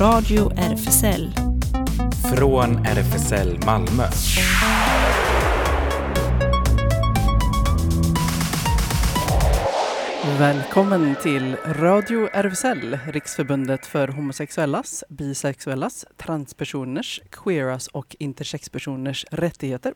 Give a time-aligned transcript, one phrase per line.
[0.00, 1.30] Radio RFSL.
[2.36, 4.04] Från RFSL Malmö.
[10.38, 19.94] Välkommen till Radio RFSL, Riksförbundet för homosexuellas, bisexuellas, transpersoners, queeras och intersexpersoners rättigheter.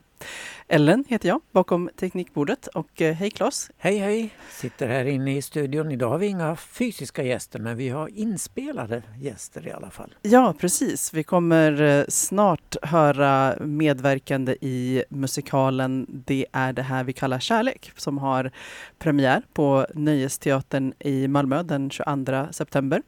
[0.68, 3.70] Ellen heter jag bakom teknikbordet och eh, hej Claes!
[3.78, 4.30] Hej hej!
[4.50, 5.92] Sitter här inne i studion.
[5.92, 10.14] Idag har vi inga fysiska gäster men vi har inspelade gäster i alla fall.
[10.22, 17.12] Ja precis, vi kommer eh, snart höra medverkande i musikalen Det är det här vi
[17.12, 18.50] kallar kärlek som har
[18.98, 19.86] premiär på
[20.30, 23.02] Nöjesteatern i Malmö den 22 september.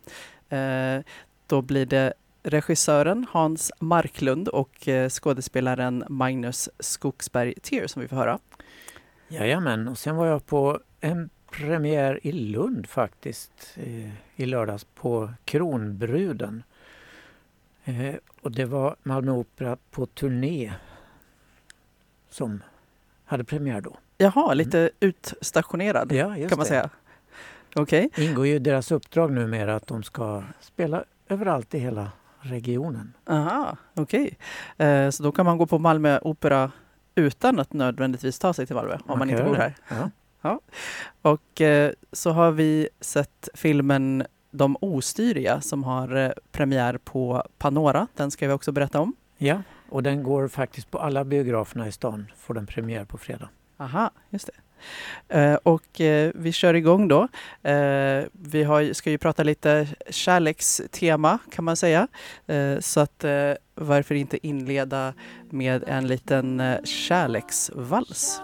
[0.49, 1.01] Eh,
[1.47, 8.17] då blir det regissören Hans Marklund och eh, skådespelaren Magnus Skogsberg Tier som vi får
[8.17, 8.39] höra.
[9.29, 15.31] Jajamän, och sen var jag på en premiär i Lund faktiskt eh, i lördags på
[15.45, 16.63] Kronbruden.
[18.41, 20.73] Och det var Malmö Opera på turné
[22.31, 22.63] som
[23.25, 23.97] hade premiär då.
[24.19, 24.93] Jaha, lite mm.
[25.01, 26.65] utstationerad ja, kan man det.
[26.65, 26.91] säga.
[27.77, 28.09] Okay.
[28.17, 33.13] ingår ju deras uppdrag numera att de ska spela överallt i hela regionen.
[33.27, 34.39] Aha, okej.
[34.77, 34.89] Okay.
[34.89, 36.71] Eh, så då kan man gå på Malmö Opera
[37.15, 39.75] utan att nödvändigtvis ta sig till Malmö om man, man inte bor här.
[39.89, 40.11] Ja.
[40.43, 40.61] ja.
[41.23, 48.07] Och eh, så har vi sett filmen De ostyriga som har eh, premiär på Panora.
[48.17, 49.15] Den ska vi också berätta om.
[49.39, 52.27] Ja, och den går faktiskt på alla biograferna i stan.
[52.37, 53.49] Får den premiär på fredag.
[53.79, 54.62] Aha, just det.
[55.29, 57.29] Eh, och eh, vi kör igång då.
[57.63, 62.09] Eh, vi har, ska ju prata lite kärlekstema kan man säga.
[62.81, 63.25] så att
[63.75, 65.15] varför inte inleda
[65.51, 68.43] med en liten kärleksvals.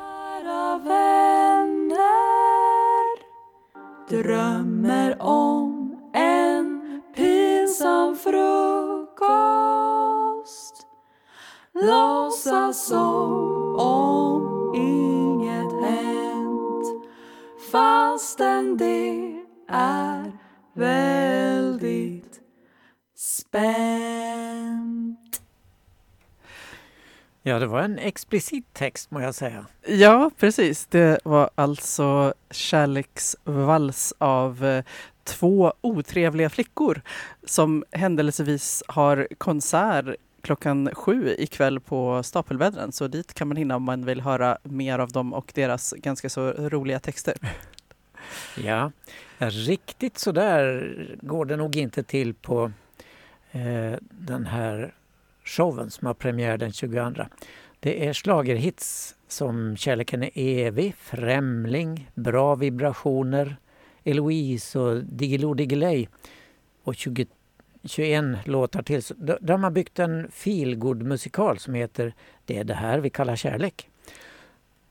[4.10, 9.18] drömmer om en pinsam frukost
[11.74, 14.27] låtsas som om
[17.72, 20.32] fastän det är
[20.74, 22.40] väldigt
[23.16, 24.28] spänt.
[27.42, 29.66] Ja, det var en explicit text må jag säga.
[29.86, 30.86] Ja, precis.
[30.86, 34.84] Det var alltså kärleksvals av eh,
[35.24, 37.02] två otrevliga flickor
[37.44, 42.92] som händelsevis har konsert klockan sju ikväll på Stapelvädren.
[42.92, 46.28] Så dit kan man hinna om man vill höra mer av dem och deras ganska
[46.28, 47.34] så roliga texter.
[48.56, 48.92] Ja,
[49.38, 52.72] riktigt så där går det nog inte till på
[53.52, 54.94] eh, den här
[55.44, 57.12] showen som har premiär den 22.
[57.80, 63.56] Det är slagerhits som Kärleken är evig, Främling, Bra vibrationer,
[64.04, 66.06] Eloise och Diggiloo Diggiley
[66.84, 66.94] och
[67.84, 69.02] 21 låtar till.
[69.16, 73.36] Där har man byggt en feelgood musikal som heter Det är det här vi kallar
[73.36, 73.90] kärlek.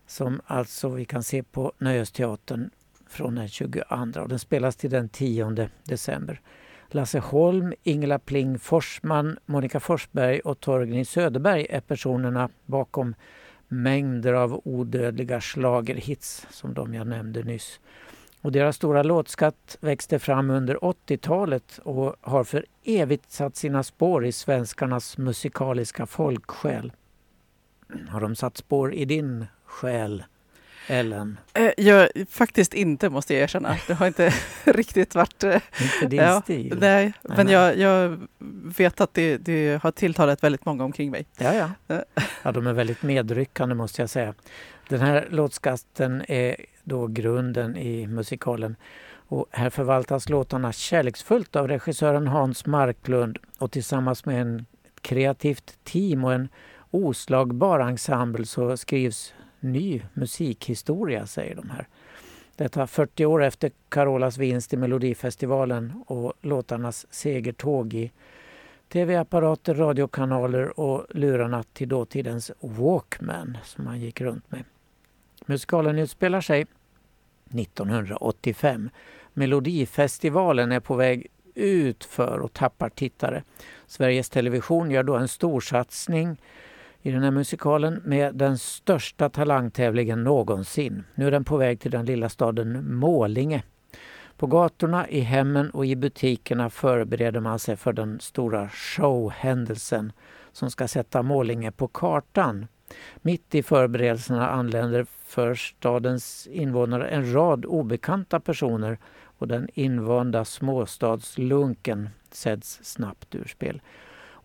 [0.08, 2.70] Som alltså vi kan se på Nöjesteatern
[3.08, 3.80] från den 22
[4.16, 6.42] och den spelas till den 10 december.
[6.90, 13.16] Lasse Holm, Ingela Pling Forsman, Monica Forsberg och Torgny Söderberg är personerna bakom
[13.68, 17.80] mängder av odödliga slagerhits som de jag nämnde nyss.
[18.42, 24.26] Och deras stora låtskatt växte fram under 80-talet och har för evigt satt sina spår
[24.26, 26.92] i svenskarnas musikaliska folksjäl.
[28.10, 30.24] Har de satt spår i din själ,
[30.88, 31.38] Ellen?
[31.54, 33.78] Eh, jag, faktiskt inte, måste jag erkänna.
[33.88, 34.34] Det har inte
[34.64, 35.44] riktigt varit...
[35.44, 36.78] Eh, inte din ja, stil?
[36.80, 38.28] Nej, men jag, jag
[38.78, 41.26] vet att det, det, har tilltalat väldigt många omkring mig.
[41.38, 41.70] Ja, ja.
[42.44, 44.34] Ja, de är väldigt medryckande måste jag säga.
[44.90, 48.76] Den här låtskatten är då grunden i musikalen.
[49.30, 54.66] Och här förvaltas låtarna kärleksfullt av regissören Hans Marklund och tillsammans med en
[55.02, 56.50] kreativt team och en
[56.92, 61.88] oslagbar ensemble så skrivs ny musikhistoria, säger de här.
[62.56, 68.12] Detta 40 år efter Carolas vinst i Melodifestivalen och låtarnas segertåg i
[68.90, 74.64] tv-apparater, radiokanaler och lurarna till dåtidens Walkman som man gick runt med.
[75.46, 76.66] Musikalen utspelar sig
[77.54, 78.90] 1985.
[79.34, 83.44] Melodifestivalen är på väg ut för och tappar tittare.
[83.88, 86.38] Sveriges Television gör då en storsatsning
[87.08, 91.04] i den här musikalen med den största talangtävlingen någonsin.
[91.16, 93.64] Nu är den på väg till den lilla staden Målinge.
[94.38, 100.12] På gatorna, i hemmen och i butikerna förbereder man sig för den stora showhändelsen
[100.52, 102.68] som ska sätta Målinge på kartan.
[103.16, 112.10] Mitt i förberedelserna anländer för stadens invånare en rad obekanta personer och den invanda småstadslunken
[112.32, 113.82] sätts snabbt ur spel.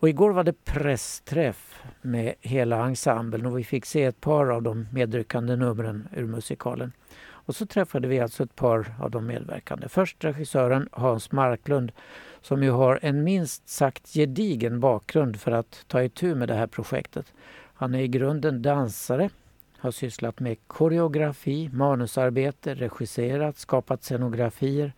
[0.03, 4.63] Och igår var det pressträff med hela ensemblen och vi fick se ett par av
[4.63, 6.91] de medryckande numren ur musikalen.
[7.19, 9.89] Och så träffade vi alltså ett par av de medverkande.
[9.89, 11.91] Först regissören Hans Marklund
[12.41, 16.67] som ju har en minst sagt gedigen bakgrund för att ta itu med det här
[16.67, 17.33] projektet.
[17.73, 19.29] Han är i grunden dansare,
[19.77, 24.93] har sysslat med koreografi, manusarbete, regisserat, skapat scenografier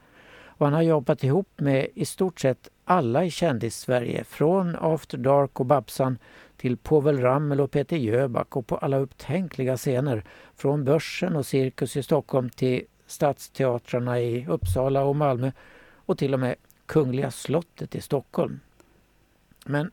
[0.57, 5.59] och han har jobbat ihop med i stort sett alla i kändis-Sverige från After Dark
[5.59, 6.17] och Babsan
[6.57, 10.23] till Povel Ramel och Peter Jöback och på alla upptänkliga scener
[10.55, 15.51] från Börsen och Cirkus i Stockholm till stadsteatrarna i Uppsala och Malmö
[16.05, 16.55] och till och med
[16.85, 18.59] Kungliga slottet i Stockholm.
[19.65, 19.91] Men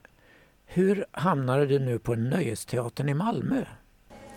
[0.66, 3.64] hur hamnade du nu på Nöjesteatern i Malmö?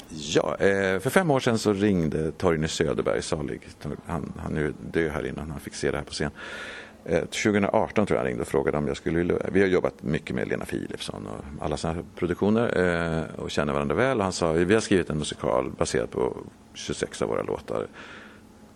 [0.09, 3.67] Ja, eh, för fem år sedan så ringde Torgny Söderberg, salig.
[4.05, 6.31] Han, han är död här innan han fick se det här på scen.
[7.05, 9.37] Eh, 2018 tror jag han ringde och frågade om jag skulle...
[9.51, 13.95] Vi har jobbat mycket med Lena Philipsson och alla sådana produktioner eh, och känner varandra
[13.95, 14.17] väl.
[14.17, 16.37] Och han sa vi har skrivit en musikal baserad på
[16.73, 17.87] 26 av våra låtar.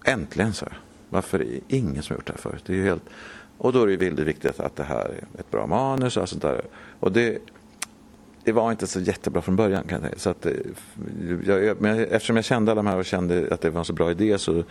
[0.06, 0.78] Äntligen, sa jag.
[1.10, 2.64] Varför är det ingen som har gjort det här förut?
[2.66, 3.04] Det är helt...
[3.58, 6.42] Och då är det väldigt viktigt att det här är ett bra manus och sånt
[6.42, 6.62] där.
[7.00, 7.38] Och det,
[8.44, 10.20] det var inte så jättebra från början kan jag säga.
[10.20, 10.54] Så att, eh,
[11.46, 13.94] jag, men eftersom jag kände alla de här och kände att det var en så
[13.94, 14.64] bra idé så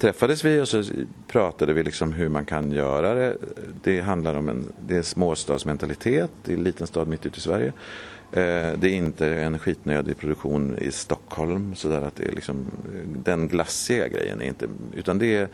[0.00, 0.84] träffades vi och så
[1.26, 3.36] pratade vi liksom hur man kan göra det.
[3.82, 7.40] Det handlar om en det är småstadsmentalitet det är en liten stad mitt ute i
[7.40, 7.72] Sverige.
[8.32, 12.66] Eh, det är inte en skitnödig produktion i Stockholm så där att det är liksom
[13.24, 15.48] den glassiga grejen är inte utan det är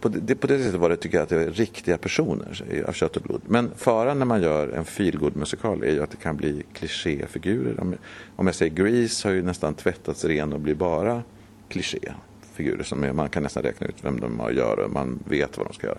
[0.00, 2.92] på det, på det sättet var det tycker jag att det är riktiga personer av
[2.92, 3.40] kött och blod.
[3.46, 7.80] Men faran när man gör en feelgood musikal är ju att det kan bli klichéfigurer.
[7.80, 7.94] Om,
[8.36, 11.22] om jag säger Grease har ju nästan tvättats ren och blir bara
[11.68, 12.12] kliché
[12.54, 15.58] figurer som är, man kan nästan räkna ut vem de har att göra man vet
[15.58, 15.98] vad de ska göra.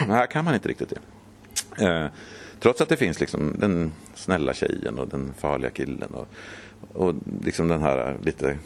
[0.00, 1.86] Men här kan man inte riktigt det.
[1.86, 2.06] Eh,
[2.60, 6.28] trots att det finns liksom den snälla tjejen och den farliga killen och,
[6.92, 8.58] och liksom den här lite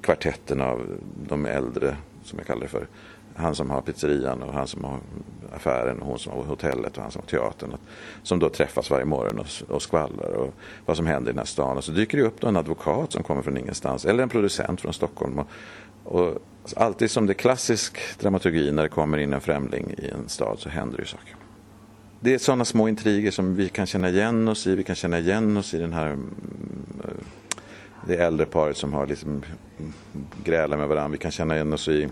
[0.00, 0.98] kvartetten av
[1.28, 2.86] de äldre som jag kallar det för
[3.34, 4.98] han som har pizzerian och han som har
[5.54, 7.76] affären och hon som har hotellet och han som har teatern.
[8.22, 10.54] Som då träffas varje morgon och, och skvallrar och
[10.86, 11.76] vad som händer i den här stan.
[11.76, 14.92] Och så dyker det upp en advokat som kommer från ingenstans eller en producent från
[14.92, 15.38] Stockholm.
[15.38, 15.46] Och,
[16.10, 16.38] och
[16.76, 20.58] alltid som det är klassisk dramaturgi när det kommer in en främling i en stad
[20.58, 21.36] så händer det ju saker.
[22.20, 24.74] Det är sådana små intriger som vi kan känna igen oss i.
[24.74, 26.34] Vi kan känna igen oss i den här mm,
[27.04, 27.10] eh,
[28.06, 29.42] det äldre paret som har liksom
[29.78, 29.92] mm,
[30.44, 31.12] grälat med varandra.
[31.12, 32.08] Vi kan känna igen oss i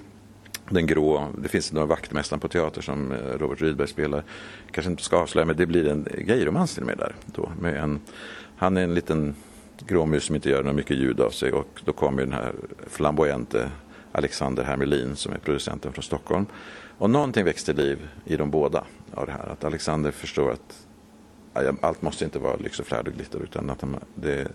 [0.71, 4.25] den grå, det finns några vaktmästaren på teater som eh, Robert Rydberg spelar.
[4.71, 7.15] Kanske inte ska avslöja men det blir en gayromans till och med där.
[7.27, 8.01] Då, med en,
[8.57, 9.35] han är en liten
[9.87, 12.53] gråmus som inte gör något mycket ljud av sig och då kommer den här
[12.87, 13.71] flamboyante
[14.13, 16.47] Alexander Hermelin som är producenten från Stockholm.
[16.99, 18.85] Och någonting till liv i de båda
[19.15, 19.49] av det här.
[19.53, 20.87] Att Alexander förstår att
[21.81, 23.85] allt måste inte vara lyx och flärd och glitter utan att
[24.15, 24.49] det,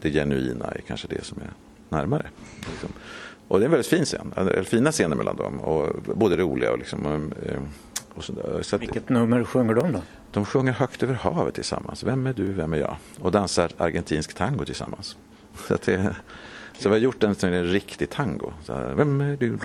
[0.00, 1.50] det genuina är kanske det som är
[1.96, 2.26] närmare.
[2.70, 2.90] Liksom.
[3.48, 6.78] Och det är en väldigt fin scen, fina scener mellan dem och både roliga och
[6.78, 7.60] liksom eh,
[8.14, 8.32] och så,
[8.62, 10.02] så att, Vilket nummer sjunger de då?
[10.32, 12.04] De sjunger Högt över havet tillsammans.
[12.04, 12.96] Vem är du, vem är jag?
[13.20, 15.16] Och dansar argentinsk tango tillsammans.
[15.68, 16.16] Så, det,
[16.78, 18.52] så vi har gjort en, en riktig tango.
[18.64, 19.58] Så här, vem är du?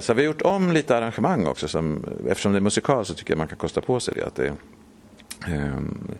[0.00, 1.68] Så, eh, vi har gjort om lite arrangemang också.
[1.68, 4.26] Som, eftersom det är musikal så tycker jag man kan kosta på sig det.
[4.26, 4.52] Att det
[5.48, 6.14] um,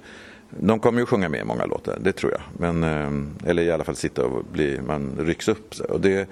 [0.61, 2.41] de kommer ju sjunga med i många låtar, det tror jag.
[2.53, 5.75] Men, eh, eller i alla fall sitta och bli, man rycks upp.
[5.89, 6.29] Och det,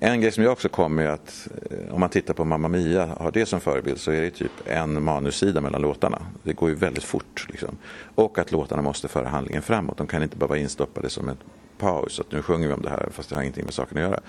[0.00, 3.06] en grej som jag också kommer är att eh, om man tittar på Mamma Mia,
[3.06, 6.22] har det som förebild så är det typ en manussida mellan låtarna.
[6.42, 7.46] Det går ju väldigt fort.
[7.48, 7.76] Liksom.
[8.14, 9.96] Och att låtarna måste föra handlingen framåt.
[9.96, 11.36] De kan inte bara vara instoppade som en
[11.78, 12.20] paus.
[12.20, 14.20] Att nu sjunger vi om det här fast det har ingenting med saken att göra.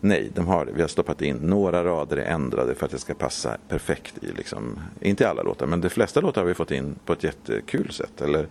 [0.00, 3.14] Nej, de har, vi har stoppat in några rader är ändrade för att det ska
[3.14, 6.70] passa perfekt i, liksom, inte i alla låtar, men de flesta låtar har vi fått
[6.70, 8.46] in på ett jättekul sätt eller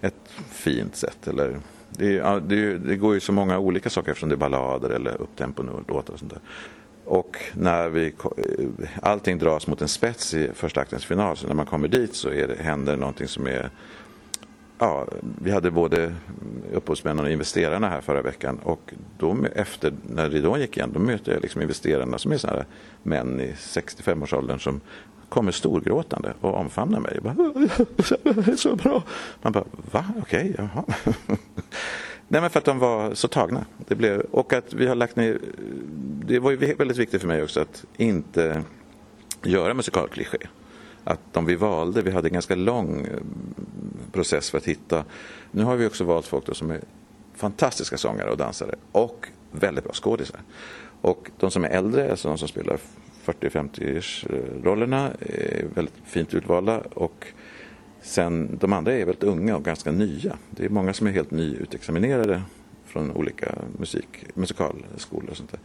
[0.00, 0.14] ett
[0.50, 1.28] fint sätt.
[1.28, 4.90] Eller, det, är, det, det går ju så många olika saker eftersom det är ballader
[4.90, 6.40] eller upptempo-låtar och sånt där.
[7.04, 11.54] Och när vi, eh, allting dras mot en spets i första aktens final, så när
[11.54, 13.70] man kommer dit så är det, händer någonting som är
[14.80, 15.06] ja,
[15.42, 16.14] vi hade både
[16.72, 21.30] upphovsmännen och investerarna här förra veckan och då efter, när ridån gick igen, då mötte
[21.30, 22.64] jag liksom investerarna som är sådana
[23.02, 24.80] män i 65-årsåldern som
[25.28, 27.18] kommer storgråtande och omfamnar mig.
[27.22, 29.02] bara, det är så bra.
[29.42, 30.04] Man bara, va?
[30.18, 30.84] Okej, okay, jaha.
[32.32, 33.64] Nej men för att de var så tagna.
[33.88, 35.38] Det blev, och att vi har lagt ner,
[36.24, 38.62] det var ju väldigt viktigt för mig också att inte
[39.42, 40.38] göra musikalkliché
[41.04, 43.18] att de vi valde, vi hade en ganska lång eh,
[44.12, 45.04] process för att hitta.
[45.50, 46.80] Nu har vi också valt folk som är
[47.34, 50.40] fantastiska sångare och dansare och väldigt bra skådisar.
[51.00, 52.78] Och de som är äldre, alltså de som spelar
[53.24, 57.26] 40-50 eh, rollerna är väldigt fint utvalda och
[58.02, 60.36] sen de andra är väldigt unga och ganska nya.
[60.50, 62.42] Det är många som är helt nyutexaminerade
[62.86, 65.60] från olika musik, musikalskolor och sånt där.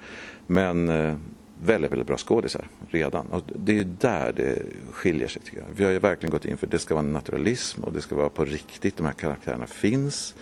[0.47, 1.15] Men eh,
[1.63, 3.27] väldigt, väldigt bra skådisar redan.
[3.27, 4.61] Och det är där det
[4.91, 5.65] skiljer sig tycker jag.
[5.75, 8.15] Vi har ju verkligen gått in för att det ska vara naturalism och det ska
[8.15, 8.97] vara på riktigt.
[8.97, 10.35] De här karaktärerna finns.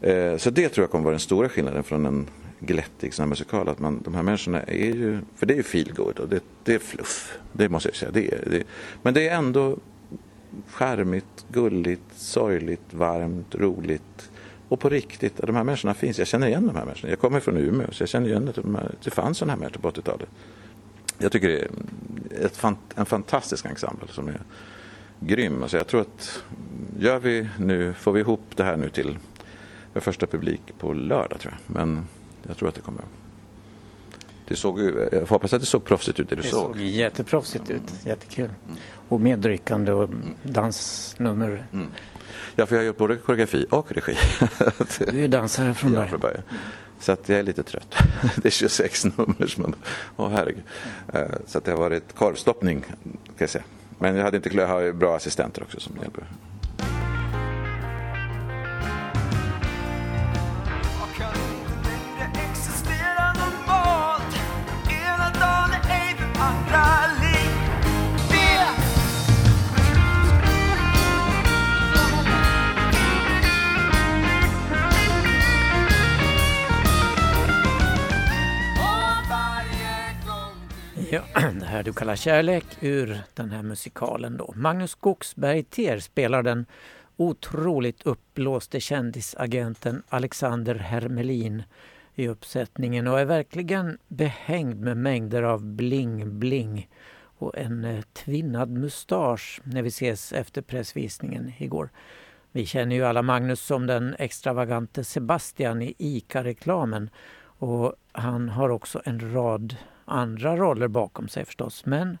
[0.00, 2.26] Eh, så det tror jag kommer vara den stora skillnaden från en
[2.60, 3.68] glättig sån här musikal.
[3.68, 6.74] Att man, de här människorna är ju, för det är ju feelgood och det, det
[6.74, 7.38] är fluff.
[7.52, 8.10] Det måste jag säga.
[8.10, 8.64] Det är, det,
[9.02, 9.78] men det är ändå
[10.66, 14.30] skärmigt, gulligt, sorgligt, varmt, roligt.
[14.68, 16.18] Och på riktigt, de här människorna finns.
[16.18, 17.10] Jag känner igen de här människorna.
[17.10, 19.60] Jag kommer från Umeå så jag känner igen att de här, det fanns sådana här
[19.60, 20.28] människor på 80-talet.
[21.18, 24.40] Jag tycker det är ett, en fantastisk ensemble som är
[25.20, 25.62] grym.
[25.62, 26.42] Alltså jag tror att
[26.98, 29.18] gör vi nu, får vi ihop det här nu till
[29.92, 31.74] för första publik på lördag tror jag.
[31.76, 32.06] Men
[32.46, 33.04] jag tror att det kommer.
[34.48, 34.80] Det såg,
[35.12, 36.66] jag hoppas att det såg proffsigt ut det du Det såg.
[36.66, 38.50] såg jätteproffsigt ut, jättekul.
[39.08, 40.10] Och medryckande och
[40.42, 41.66] dansnummer.
[42.56, 44.16] Ja, för jag har gjort både koreografi och regi.
[45.10, 46.08] Du är dansare från Ja, början.
[46.10, 46.42] från början.
[47.00, 47.94] Så att jag är lite trött.
[48.36, 49.74] Det är 26 nummer som man...
[50.16, 50.62] Åh herregud.
[51.12, 53.64] Eh, Så att det har varit korvstoppning kan jag säga.
[53.98, 56.24] Men jag hade inte jag har bra assistenter också som hjälper.
[81.88, 84.52] Du kallar kärlek ur den här musikalen då.
[84.56, 86.66] Magnus Skogsberg Ter spelar den
[87.16, 91.62] otroligt uppblåste kändisagenten Alexander Hermelin
[92.14, 96.88] i uppsättningen och är verkligen behängd med mängder av bling-bling
[97.38, 101.90] och en eh, tvinnad mustasch när vi ses efter pressvisningen igår.
[102.52, 109.02] Vi känner ju alla Magnus som den extravagante Sebastian i ICA-reklamen och han har också
[109.04, 109.76] en rad
[110.08, 111.86] andra roller bakom sig förstås.
[111.86, 112.18] Men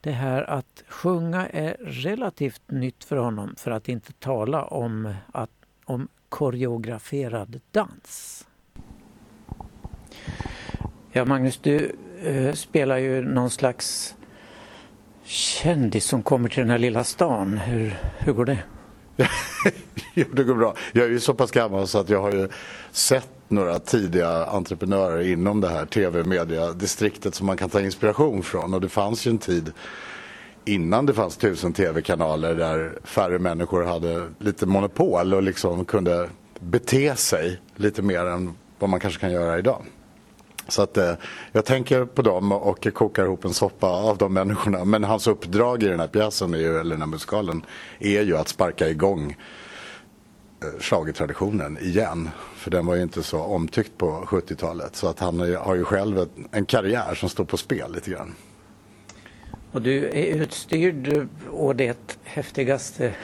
[0.00, 5.50] det här att sjunga är relativt nytt för honom för att inte tala om, att,
[5.84, 8.46] om koreograferad dans.
[11.12, 14.16] Ja, Magnus, du eh, spelar ju någon slags
[15.24, 17.58] kändis som kommer till den här lilla stan.
[17.58, 18.58] Hur, hur går det?
[20.14, 20.74] Jo, det går bra.
[20.92, 22.48] Jag är ju så pass gammal så att jag har ju
[22.90, 28.74] sett några tidiga entreprenörer inom det här tv-mediadistriktet som man kan ta inspiration från.
[28.74, 29.72] Och det fanns ju en tid
[30.64, 36.28] innan det fanns tusen tv-kanaler där färre människor hade lite monopol och liksom kunde
[36.60, 39.82] bete sig lite mer än vad man kanske kan göra idag.
[40.68, 41.12] Så att eh,
[41.52, 44.84] jag tänker på dem och kokar ihop en soppa av de människorna.
[44.84, 47.64] Men hans uppdrag i den här pjäsen, är ju, eller den här musikalen,
[47.98, 49.36] är ju att sparka igång eh,
[50.80, 52.30] schlagertraditionen igen.
[52.56, 54.96] För den var ju inte så omtyckt på 70-talet.
[54.96, 58.34] Så att han har ju själv en karriär som står på spel lite grann.
[59.72, 63.14] Och du är utstyrd å det häftigaste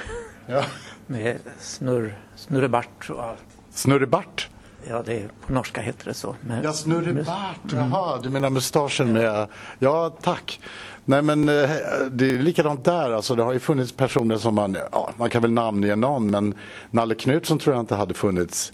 [0.46, 0.64] Ja.
[1.06, 3.44] med snurr, snurrebart och allt.
[3.70, 4.48] Snurrebart.
[4.90, 6.36] Ja, det är, på norska heter det så.
[6.40, 7.72] Men, Ja, snurrebart.
[7.72, 9.48] Jaha, du menar mustaschen med...
[9.78, 10.60] Ja, tack.
[11.04, 11.70] Nej, men eh,
[12.10, 13.10] det är likadant där.
[13.10, 14.76] Alltså, det har ju funnits personer som man...
[14.92, 16.54] Ja, man kan väl namnge någon, men
[16.90, 18.72] Nalle Knutsson tror jag inte hade funnits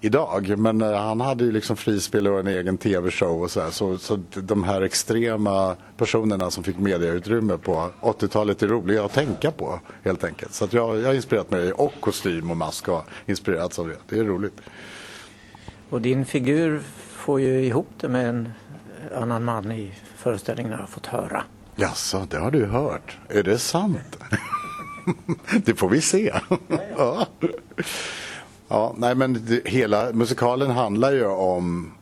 [0.00, 0.58] idag.
[0.58, 3.70] Men eh, han hade ju liksom frispel och en egen tv-show och så, här.
[3.70, 9.50] så Så de här extrema personerna som fick mediautrymme på 80-talet är roliga att tänka
[9.50, 10.54] på, helt enkelt.
[10.54, 13.96] Så jag, jag har inspirerat mig, och kostym och mask har inspirerats av det.
[14.08, 14.60] Det är roligt
[15.94, 18.52] och din figur får ju ihop det med en
[19.14, 21.42] annan man i föreställningen har jag fått höra.
[21.76, 23.18] Jaså, det har du hört.
[23.28, 24.18] Är det sant?
[25.64, 26.32] det får vi se.
[26.96, 27.26] ja.
[28.68, 31.92] ja, nej men det, hela musikalen handlar ju om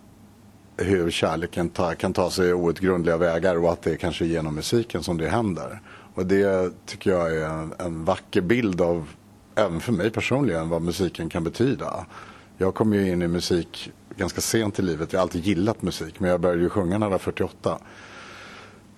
[0.76, 5.02] hur kärleken ta, kan ta sig outgrundliga vägar och att det är kanske genom musiken
[5.02, 5.80] som det händer.
[6.14, 9.08] Och det tycker jag är en, en vacker bild av,
[9.54, 12.06] även för mig personligen, vad musiken kan betyda.
[12.62, 15.12] Jag kom ju in i musik ganska sent i livet.
[15.12, 17.78] Jag har alltid gillat musik, men jag började ju sjunga när jag var 48.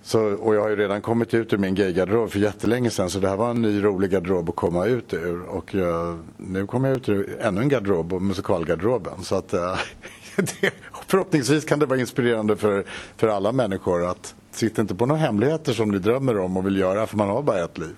[0.01, 3.19] Så, och jag har ju redan kommit ut ur min gaygarderob för jättelänge sedan så
[3.19, 5.41] det här var en ny rolig garderob att komma ut ur.
[5.41, 9.23] Och jag, nu kommer jag ut ur ännu en garderob, och musikalgarderoben.
[9.23, 9.77] Så att äh,
[10.35, 10.71] det,
[11.07, 12.85] förhoppningsvis kan det vara inspirerande för,
[13.17, 16.77] för alla människor att sitta inte på några hemligheter som ni drömmer om och vill
[16.77, 17.95] göra för man har bara ett liv.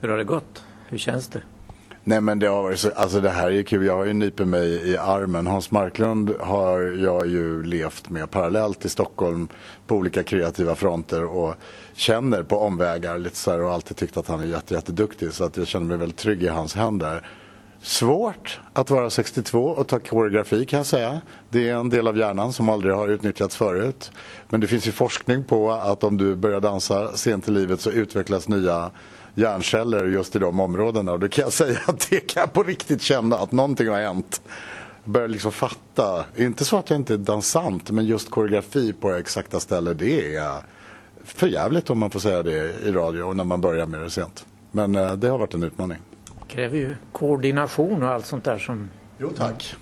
[0.00, 0.64] Hur har det gått?
[0.88, 1.42] Hur känns det?
[2.06, 3.86] Nej men det har varit så, alltså det här är ju kul.
[3.86, 5.46] Jag har ju nypit mig i armen.
[5.46, 9.48] Hans Marklund har jag ju levt med parallellt i Stockholm
[9.86, 11.54] på olika kreativa fronter och
[11.94, 15.44] känner på omvägar lite så här och alltid tyckt att han är jätte, jätteduktig så
[15.44, 17.26] att jag känner mig väldigt trygg i hans händer.
[17.82, 21.20] Svårt att vara 62 och ta koreografi kan jag säga.
[21.50, 24.12] Det är en del av hjärnan som aldrig har utnyttjats förut.
[24.48, 27.90] Men det finns ju forskning på att om du börjar dansa sent i livet så
[27.90, 28.90] utvecklas nya
[29.34, 31.12] hjärnceller just i de områdena.
[31.12, 34.00] Och då kan jag säga att det kan jag på riktigt känna att någonting har
[34.00, 34.42] hänt.
[35.04, 39.60] Börjar liksom fatta, inte så att jag inte är dansant, men just koreografi på exakta
[39.60, 40.62] ställen, det är
[41.24, 44.10] för jävligt om man får säga det i radio och när man börjar med det
[44.10, 44.46] sent.
[44.70, 45.98] Men eh, det har varit en utmaning.
[46.48, 48.90] kräver ju koordination och allt sånt där som...
[49.18, 49.76] Jo tack.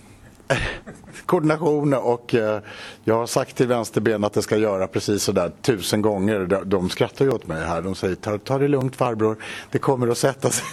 [1.33, 2.61] Koordination och eh,
[3.05, 6.41] jag har sagt till vänsterben att det ska göra precis sådär tusen gånger.
[6.41, 7.83] De, de skrattar ju åt mig här.
[7.83, 9.37] De säger ta, ta det lugnt farbror,
[9.71, 10.65] det kommer att sätta sig.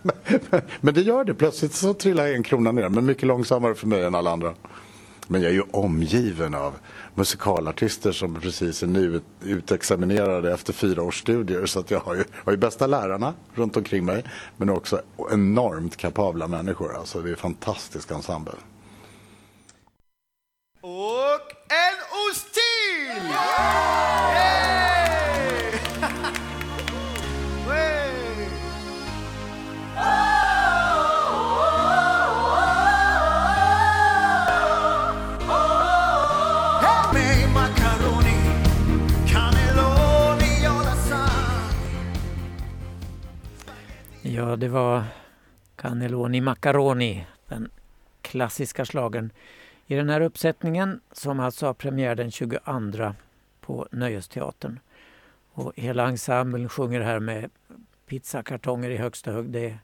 [0.80, 1.34] men det gör det.
[1.34, 2.88] Plötsligt så trillar en krona ner.
[2.88, 4.54] Men mycket långsammare för mig än alla andra.
[5.28, 6.74] Men jag är ju omgiven av
[7.14, 11.66] musikalartister som precis är nu utexaminerade efter fyra års studier.
[11.66, 14.24] Så att jag har ju, har ju bästa lärarna runt omkring mig.
[14.56, 15.00] Men också
[15.32, 16.96] enormt kapabla människor.
[16.96, 18.54] Alltså det är en fantastisk ensemble.
[20.82, 21.96] Och en
[22.30, 23.30] ost till!
[23.30, 24.30] Yeah!
[27.68, 28.48] Wey!
[29.94, 30.40] Help.
[44.22, 45.04] Ja, det var
[45.76, 47.70] Cannelloni Macaroni, den
[48.22, 49.32] klassiska slagen
[49.90, 53.14] i den här uppsättningen som alltså har premiär den 22
[53.60, 54.80] på Nöjesteatern.
[55.52, 57.50] Och hela ensemblen sjunger här med
[58.06, 59.50] pizzakartonger i högsta hugg.
[59.50, 59.78] Det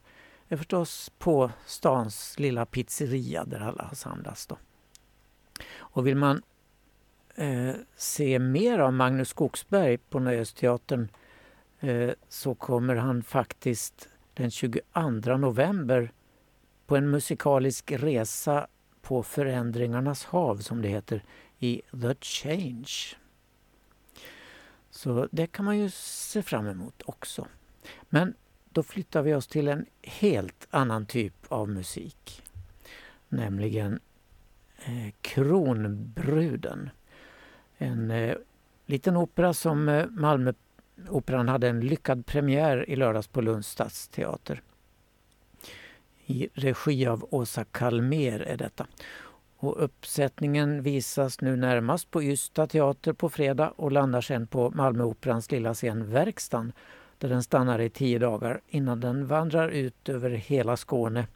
[0.49, 4.47] är förstås på stans lilla pizzeria där alla har samlats.
[4.47, 4.59] Då.
[5.77, 6.43] Och vill man
[7.35, 11.09] eh, se mer av Magnus Skogsberg på Nöjesteatern
[11.81, 16.13] eh, så kommer han faktiskt den 22 november
[16.87, 18.67] på en musikalisk resa
[19.07, 21.23] på förändringarnas hav som det heter
[21.59, 23.17] i The Change.
[24.91, 27.47] Så det kan man ju se fram emot också.
[28.03, 28.35] Men
[28.71, 32.43] då flyttar vi oss till en helt annan typ av musik.
[33.29, 34.01] Nämligen
[34.85, 36.91] eh, Kronbruden.
[37.79, 38.37] En eh,
[38.87, 44.63] liten opera som eh, Malmöoperan hade en lyckad premiär i lördags på Lunds stadsteater.
[46.27, 48.87] I regi av Åsa Kalmer är detta.
[49.57, 55.51] Och uppsättningen visas nu närmast på Ystad teater på fredag och landar sen på Malmöoperans
[55.51, 56.73] lilla scen Verkstan
[57.19, 61.27] där den stannar i tio dagar innan den vandrar ut över hela Skåne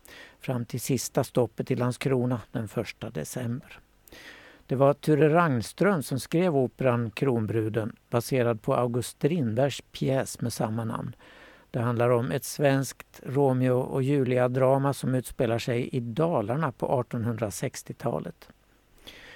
[0.41, 3.81] fram till sista stoppet i Landskrona den 1 december.
[4.67, 10.85] Det var Ture Rangström som skrev operan Kronbruden baserad på August Strindbergs pjäs med samma
[10.85, 11.17] namn.
[11.71, 18.49] Det handlar om ett svenskt Romeo och Julia-drama som utspelar sig i Dalarna på 1860-talet.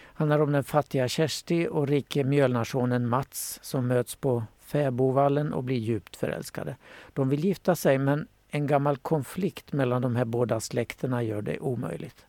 [0.03, 5.79] handlar om den fattiga Kersti och rike mjölnationen Mats som möts på fäbodvallen och blir
[5.79, 6.77] djupt förälskade.
[7.13, 11.59] De vill gifta sig men en gammal konflikt mellan de här båda släkterna gör det
[11.59, 12.27] omöjligt.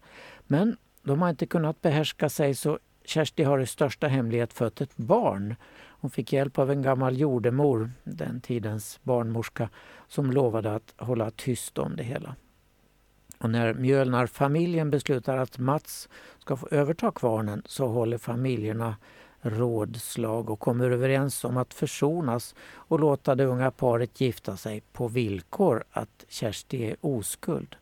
[0.48, 4.98] Men de har inte kunnat behärska sig så Kersti har i största hemlighet fött ett
[4.98, 5.56] barn.
[5.88, 9.70] Hon fick hjälp av en gammal jordemor, den tidens barnmorska,
[10.08, 12.36] som lovade att hålla tyst om det hela.
[13.38, 18.96] Och när Mjölnarfamiljen beslutar att Mats ska få överta kvarnen så håller familjerna
[19.42, 25.08] rådslag och kommer överens om att försonas och låta det unga paret gifta sig på
[25.08, 27.76] villkor att Kersti är oskuld.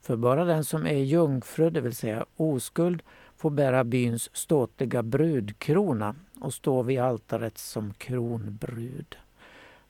[0.00, 3.02] För bara den som är jungfru, det vill säga oskuld,
[3.36, 9.16] får bära byns ståtliga brudkrona och stå vid altaret som kronbrud.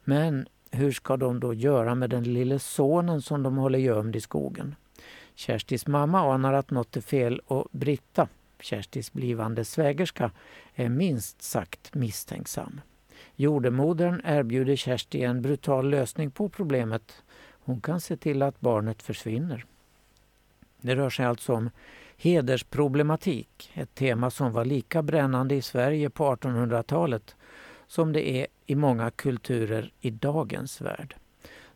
[0.04, 4.20] Men hur ska de då göra med den lille sonen som de håller gömd i
[4.20, 4.74] skogen?
[5.34, 8.28] Kerstis mamma anar att något är fel och Britta,
[8.60, 10.30] Kerstis blivande svägerska,
[10.74, 12.80] är minst sagt misstänksam.
[13.36, 17.22] Jordemodern erbjuder Kersti en brutal lösning på problemet.
[17.64, 19.64] Hon kan se till att barnet försvinner.
[20.80, 21.70] Det rör sig alltså om
[22.16, 27.36] hedersproblematik, ett tema som var lika brännande i Sverige på 1800-talet
[27.92, 31.16] som det är i många kulturer i dagens värld.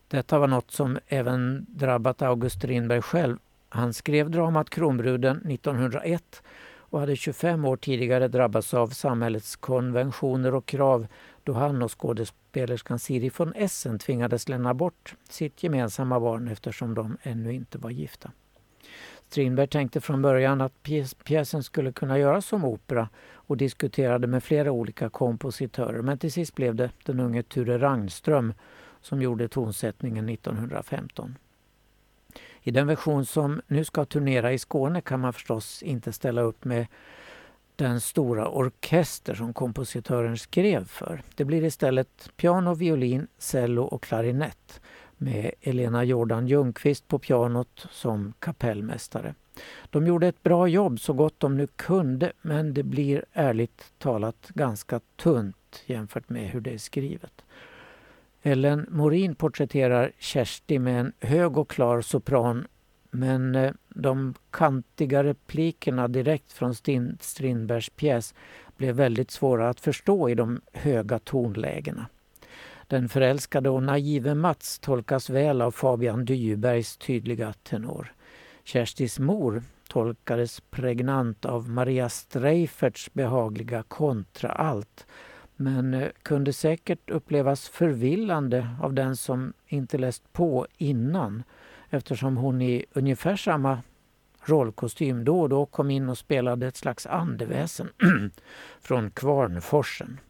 [0.09, 3.39] Detta var något som även drabbat August Strindberg själv.
[3.69, 6.43] Han skrev dramat Kronbruden 1901
[6.79, 11.07] och hade 25 år tidigare drabbats av samhällets konventioner och krav
[11.45, 17.17] då han och skådespelerskan Siri von Essen tvingades lämna bort sitt gemensamma barn eftersom de
[17.23, 18.31] ännu inte var gifta.
[19.29, 20.83] Strindberg tänkte från början att
[21.25, 23.09] pjäsen skulle kunna göras som opera
[23.47, 28.55] och diskuterade med flera olika kompositörer men till sist blev det den unge Ture Rangström
[29.01, 31.39] som gjorde tonsättningen 1915.
[32.63, 36.65] I den version som nu ska turnera i Skåne kan man förstås inte ställa upp
[36.65, 36.87] med
[37.77, 41.23] den stora orkester som kompositören skrev för.
[41.35, 44.81] Det blir istället piano, violin, cello och klarinett
[45.17, 49.35] med Elena Jordan Ljungqvist på pianot som kapellmästare.
[49.91, 54.51] De gjorde ett bra jobb så gott de nu kunde men det blir ärligt talat
[54.55, 57.45] ganska tunt jämfört med hur det är skrivet.
[58.43, 62.67] Ellen Morin porträtterar Kersti med en hög och klar sopran
[63.11, 66.75] men eh, de kantiga replikerna direkt från
[67.21, 68.35] Strindbergs pjäs
[68.77, 72.07] blev väldigt svåra att förstå i de höga tonlägena.
[72.87, 78.13] Den förälskade och naive Mats tolkas väl av Fabian Dyrbergs tydliga tenor.
[78.67, 85.07] Kerstis mor tolkades pregnant av Maria Streiferts behagliga kontraalt
[85.57, 91.43] men eh, kunde säkert upplevas förvillande av den som inte läst på innan
[91.91, 93.83] eftersom hon i ungefär samma
[94.45, 97.89] rollkostym då och då kom in och spelade ett slags andeväsen
[98.81, 100.21] från Kvarnforsen.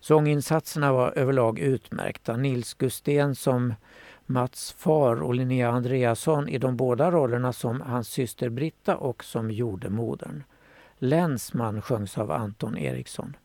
[0.00, 2.36] Sånginsatserna var överlag utmärkta.
[2.36, 3.74] Nils Gustén som
[4.30, 9.50] Mats far och Linnea Andreasson i de båda rollerna som hans syster Britta och som
[9.50, 10.42] jordemodern.
[10.98, 13.36] Länsman sjöngs av Anton Eriksson.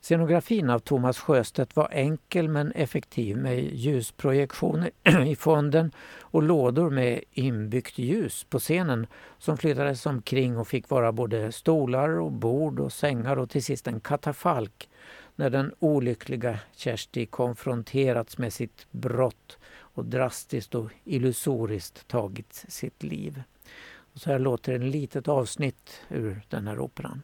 [0.00, 4.90] Scenografin av Thomas Sjöstedt var enkel men effektiv med ljusprojektioner
[5.26, 9.06] i fonden och lådor med inbyggt ljus på scenen
[9.38, 13.86] som flyttades omkring och fick vara både stolar och bord och sängar och till sist
[13.86, 14.88] en katafalk
[15.36, 19.58] när den olyckliga Kersti konfronterats med sitt brott
[19.94, 23.42] och drastiskt och illusoriskt tagit sitt liv.
[24.14, 27.22] Och så här låter ett litet avsnitt ur den här operan.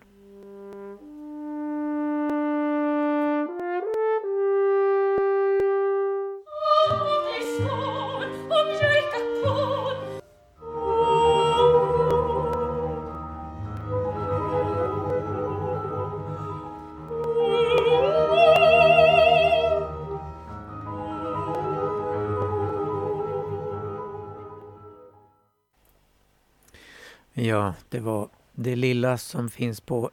[27.88, 30.10] Det var det lilla som finns på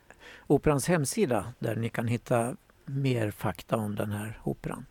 [0.47, 4.85] Operans hemsida där ni kan hitta mer fakta om den här operan.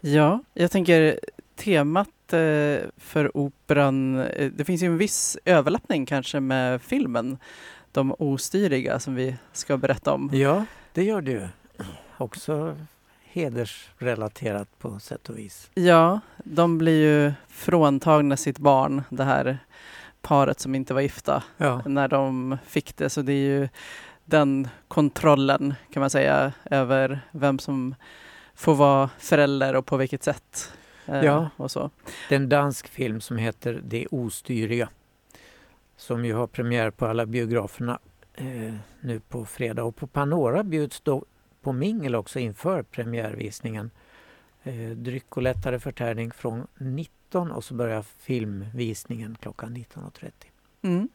[0.00, 1.20] Ja, jag tänker
[1.56, 7.38] temat eh, för operan, eh, det finns ju en viss överlappning kanske med filmen
[7.92, 10.30] De ostyriga som vi ska berätta om.
[10.32, 11.48] Ja, det gör det ju.
[12.18, 12.76] Också
[13.22, 15.70] hedersrelaterat på sätt och vis.
[15.74, 19.58] Ja, de blir ju fråntagna sitt barn, det här
[20.22, 23.10] paret som inte var gifta, Ja, när de fick det.
[23.10, 23.68] Så det är ju
[24.24, 27.94] den kontrollen kan man säga över vem som
[28.54, 30.72] får vara förälder och på vilket sätt.
[31.06, 31.50] eh, Ja.
[31.56, 31.90] Och så.
[32.28, 34.88] det är en dansk film som heter Det ostyriga.
[35.96, 37.98] Som ju har premiär på alla biograferna
[38.34, 39.84] eh, nu på fredag.
[39.84, 41.24] Och på Panora bjuds då
[41.62, 43.90] på mingel också inför premiärvisningen.
[44.62, 50.30] Eh, dryck och lättare förtäring från 19 och så börjar filmvisningen klockan 19.30.
[50.82, 51.08] Mm.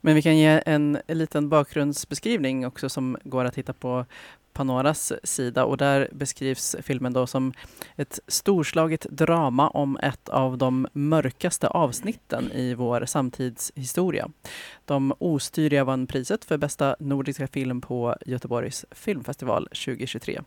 [0.00, 4.06] Men vi kan ge en liten bakgrundsbeskrivning också som går att hitta på
[4.54, 7.52] Panoras sida och där beskrivs filmen då som
[7.96, 14.28] ett storslaget drama om ett av de mörkaste avsnitten i vår samtidshistoria.
[14.84, 20.40] De ostyriga vann priset för bästa nordiska film på Göteborgs filmfestival 2023.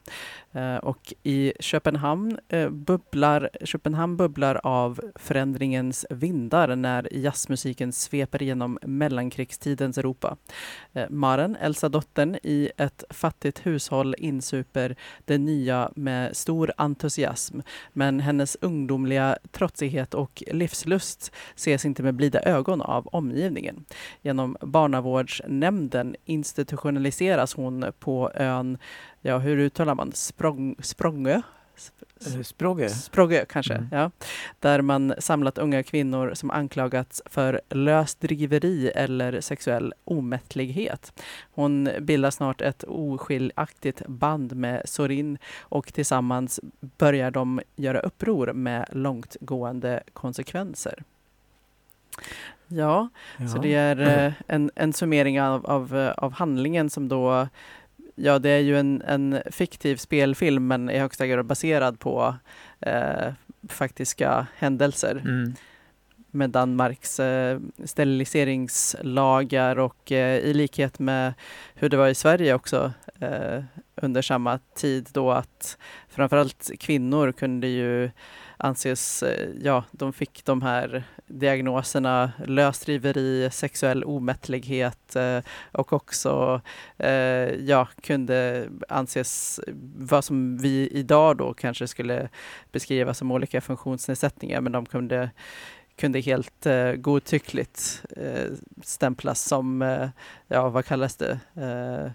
[0.52, 8.80] Eh, och i Köpenhamn, eh, bubblar, Köpenhamn bubblar av förändringens vindar när jazzmusiken sveper genom
[8.82, 10.38] mellankrigstidens Europa.
[10.93, 17.60] Eh, Maren, äldsta dottern i ett fattigt hushåll, insuper det nya med stor entusiasm.
[17.94, 23.86] Men hennes ungdomliga trotsighet och livslust ses inte med blida ögon av omgivningen.
[24.22, 28.78] Genom barnavårdsnämnden institutionaliseras hon på ön,
[29.22, 31.42] ja hur uttalar man, Språng, Språngö?
[32.44, 32.90] Sprogge?
[32.90, 33.88] Sprogge kanske, Mm.
[33.92, 34.12] ja.
[34.60, 41.22] Där man samlat unga kvinnor som anklagats för lösdriveri eller sexuell omättlighet.
[41.54, 48.86] Hon bildar snart ett oskiljaktigt band med Sorin och tillsammans börjar de göra uppror med
[48.92, 51.04] långtgående konsekvenser.
[52.68, 53.48] Ja, Ja.
[53.48, 57.48] så det är eh, en, en summering av, av, av handlingen som då
[58.20, 62.36] ja, det är ju en, en fiktiv spelfilm men i högsta grad baserad på
[62.80, 63.34] eh,
[63.70, 65.54] faktiska händelser Mm.
[66.32, 71.34] med Danmarks eh, steriliseringslagar och eh, i likhet med
[71.76, 73.64] hur det var i Sverige också eh,
[73.96, 75.78] under samma tid då att
[76.10, 78.10] framförallt kvinnor kunde ju
[78.58, 85.39] anses, eh, ja, de fick de här diagnoserna lösdriveri, sexuell omättlighet eh,
[85.72, 86.62] och också
[86.98, 87.10] eh,
[87.54, 89.60] ja, kunde anses
[89.98, 92.30] vad som vi idag då kanske skulle
[92.72, 95.30] beskriva som olika funktionsnedsättningar men de kunde
[95.96, 100.10] kunde helt eh, godtyckligt eh, stämplas som, eh,
[100.48, 101.39] ja vad kallas det?
[101.56, 102.12] Eh,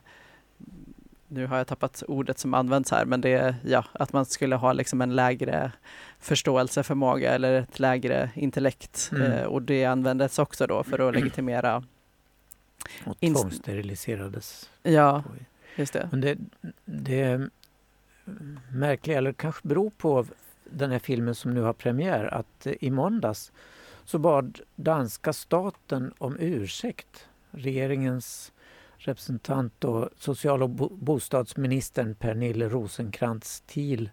[1.33, 4.57] nu har jag tappat ordet som används här, men det är ja, att man skulle
[4.57, 5.73] ha liksom en lägre
[6.21, 9.11] förståelseförmåga eller ett lägre intellekt.
[9.13, 9.33] Mm.
[9.33, 11.85] Eh, och det användes också då för att legitimera,
[13.05, 14.71] Och tvångssteriliserades.
[14.83, 15.25] ja
[15.77, 16.09] just det.
[16.11, 16.39] Men det,
[16.85, 17.49] det
[18.71, 20.27] märkliga, eller kanske beror på
[20.65, 23.53] den här filmen som nu har premiär, att eh, i måndags
[24.05, 27.27] så bad danska staten om ursäkt.
[27.51, 28.53] Regeringens
[29.07, 34.11] representant och social och bostadsministern Pernille Rosenkrantz Thiel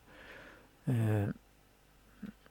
[0.85, 1.27] eh,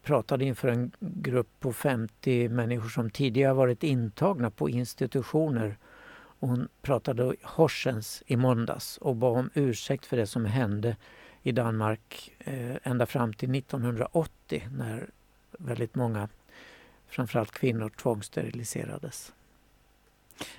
[0.02, 5.78] pratade inför en grupp på 50 människor som tidigare varit intagna på institutioner
[6.38, 10.96] och hon pratade Horsens i måndags och bad om ursäkt för det som hände
[11.42, 15.10] i Danmark eh, ända fram till 1980 när
[15.58, 16.28] väldigt många,
[17.08, 19.32] framförallt kvinnor, tvångssteriliserades.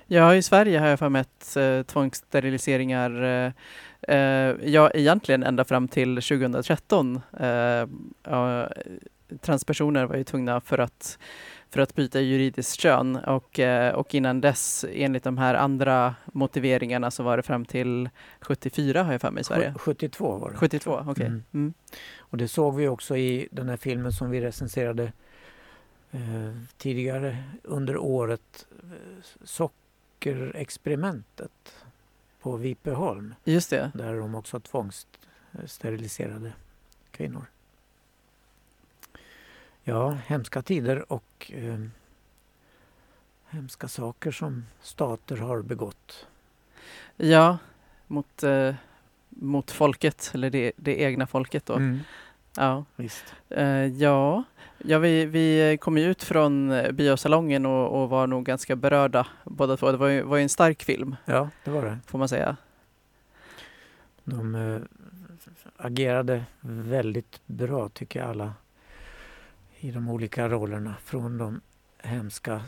[0.06, 3.52] Ja, i Sverige har jag för mig att eh, tvångssteriliseringar, eh,
[4.16, 7.20] eh, ja egentligen ända fram till 2013.
[7.40, 7.86] Eh,
[8.22, 8.68] ja,
[9.40, 11.18] transpersoner var ju tvungna för att,
[11.70, 17.10] för att byta juridiskt kön och, eh, och innan dess enligt de här andra motiveringarna
[17.10, 18.08] så var det fram till
[18.40, 19.72] 74 har jag för mig i Sverige.
[19.72, 20.56] Sju- 72 var det.
[20.56, 21.26] 72, okej.
[21.26, 21.42] Mm.
[21.54, 21.74] Mm.
[22.18, 25.12] Och det såg vi också i den här filmen som vi recenserade
[26.76, 28.66] tidigare under året.
[28.82, 28.88] Eh,
[29.44, 31.84] Sockerexperimentet
[32.40, 33.90] på Vipeholm Just det.
[33.94, 36.52] där de också tvångssteriliserade
[37.10, 37.44] kvinnor.
[39.82, 41.80] Ja, hemska tider och eh,
[43.48, 46.26] hemska saker som stater har begått.
[47.16, 47.58] Ja,
[48.06, 48.74] mot, eh,
[49.28, 51.74] mot folket, eller det, det egna folket då.
[51.74, 51.98] Mm,
[52.56, 52.84] Ja.
[52.96, 53.34] visst.
[53.48, 54.44] Eh, ja,
[54.78, 59.26] ja vi, vi kom ju ut från eh, biosalongen och, och var nog ganska berörda
[59.44, 59.90] båda två.
[59.92, 61.98] Det var ju, var ju en stark film, Ja, det var det.
[62.06, 62.56] får man säga.
[64.24, 64.80] De eh,
[65.76, 68.54] agerade väldigt bra tycker jag alla
[69.78, 70.94] i de olika rollerna.
[71.04, 71.60] Från de
[71.98, 72.62] hemska,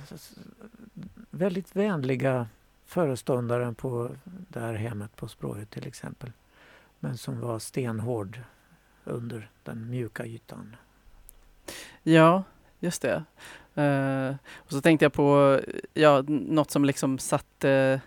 [1.30, 2.46] väldigt vänliga
[2.86, 6.32] föreståndaren på det här hemmet på Språget till exempel.
[6.98, 8.40] Men som var stenhård
[9.04, 10.76] under den mjuka ytan.
[12.02, 12.44] Ja,
[12.80, 13.24] just det.
[13.74, 15.60] Eh, och så tänkte jag på
[15.94, 18.00] ja, något som liksom satte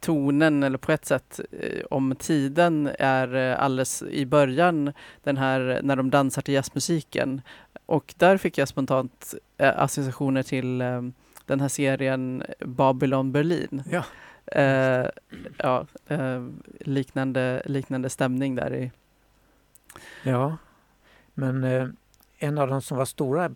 [0.00, 5.80] tonen, eller på ett sätt eh, om tiden, är eh, alldeles i början den här
[5.82, 7.42] när de dansar till jazzmusiken.
[7.86, 11.02] Och där fick jag spontant eh, associationer till eh,
[11.46, 13.82] den här serien Babylon Berlin.
[13.90, 14.04] Ja.
[14.46, 15.06] Eh,
[15.58, 16.46] ja, eh,
[16.80, 18.90] liknande, liknande stämning där i.
[20.22, 20.56] Ja,
[21.34, 21.88] men eh,
[22.38, 23.54] en av de som var stora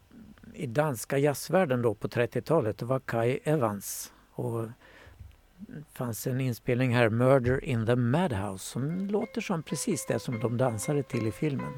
[0.55, 4.12] i danska jazzvärlden då på 30-talet var Kai Evans.
[4.33, 4.62] Och
[5.57, 10.40] det fanns en inspelning här, Murder in the Madhouse, som låter som precis det som
[10.40, 11.72] de dansade till i filmen.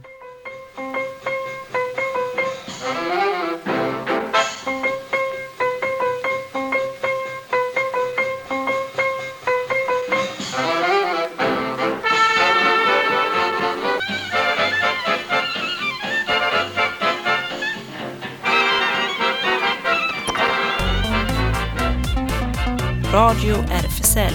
[23.40, 24.33] Radio RFSL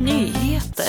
[0.00, 0.84] Nyheter.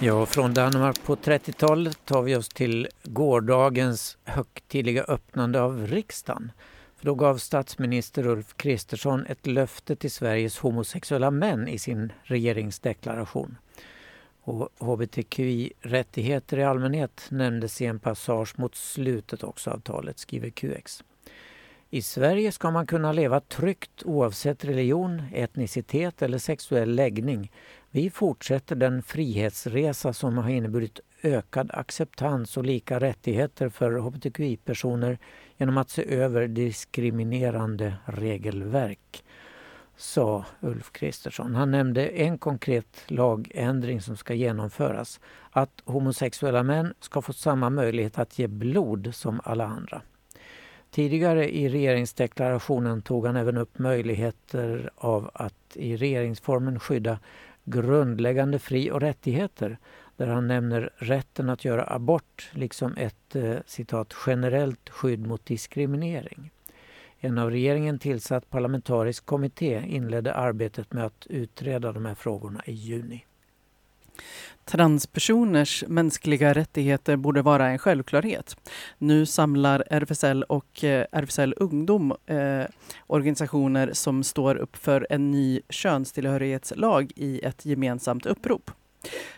[0.00, 6.52] Ja, från Danmark på 30-talet tar vi oss till gårdagens högtidliga öppnande av riksdagen.
[6.96, 13.56] För då gav statsminister Ulf Kristersson ett löfte till Sveriges homosexuella män i sin regeringsdeklaration.
[14.42, 21.02] Och hbtqi-rättigheter i allmänhet nämndes i en passage mot slutet också av talet, skriver QX.
[21.90, 27.52] I Sverige ska man kunna leva tryggt oavsett religion, etnicitet eller sexuell läggning.
[27.90, 35.18] Vi fortsätter den frihetsresa som har inneburit ökad acceptans och lika rättigheter för hbtqi-personer
[35.56, 39.24] genom att se över diskriminerande regelverk.
[39.96, 41.54] sa Ulf Kristersson.
[41.54, 45.20] Han nämnde en konkret lagändring som ska genomföras.
[45.50, 50.02] Att homosexuella män ska få samma möjlighet att ge blod som alla andra.
[50.90, 57.18] Tidigare i regeringsdeklarationen tog han även upp möjligheter av att i regeringsformen skydda
[57.64, 59.78] grundläggande fri och rättigheter
[60.16, 66.50] där han nämner rätten att göra abort liksom ett eh, citat generellt skydd mot diskriminering.
[67.20, 72.72] En av regeringen tillsatt parlamentarisk kommitté inledde arbetet med att utreda de här frågorna i
[72.72, 73.24] juni.
[74.64, 78.56] Transpersoners mänskliga rättigheter borde vara en självklarhet.
[78.98, 82.64] Nu samlar RFSL och eh, RFSL Ungdom eh,
[83.06, 88.70] organisationer som står upp för en ny könstillhörighetslag i ett gemensamt upprop.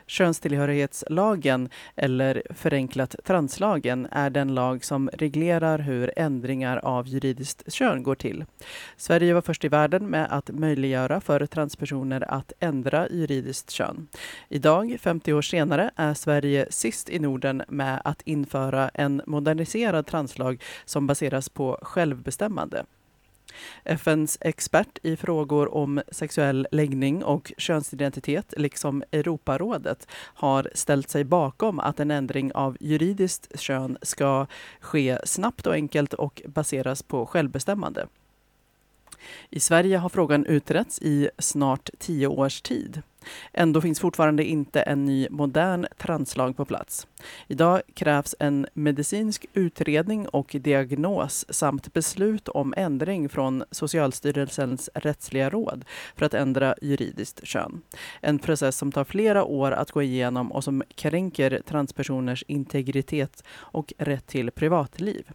[0.07, 8.15] Könstillhörighetslagen, eller förenklat translagen, är den lag som reglerar hur ändringar av juridiskt kön går
[8.15, 8.45] till.
[8.97, 14.09] Sverige var först i världen med att möjliggöra för transpersoner att ändra juridiskt kön.
[14.49, 20.63] Idag, 50 år senare, är Sverige sist i Norden med att införa en moderniserad translag
[20.85, 22.85] som baseras på självbestämmande.
[23.85, 31.81] FNs expert i frågor om sexuell läggning och könsidentitet, liksom Europarådet, har ställt sig bakom
[31.81, 34.47] att en ändring av juridiskt kön ska
[34.81, 38.07] ske snabbt och enkelt och baseras på självbestämmande.
[39.51, 43.03] I Sverige har frågan utretts i snart tio års tid.
[43.53, 47.07] Ändå finns fortfarande inte en ny modern translag på plats.
[47.49, 55.85] Idag krävs en medicinsk utredning och diagnos samt beslut om ändring från Socialstyrelsens rättsliga råd
[56.17, 57.83] för att ändra juridiskt kön.
[58.21, 63.93] En process som tar flera år att gå igenom och som kränker transpersoners integritet och
[63.99, 65.31] rätt till privatliv.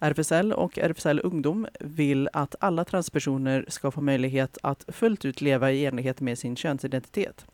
[0.00, 5.72] RFSL och RFSL Ungdom vill att alla transpersoner ska få möjlighet att fullt ut leva
[5.72, 7.46] i enlighet med sin könsidentitet.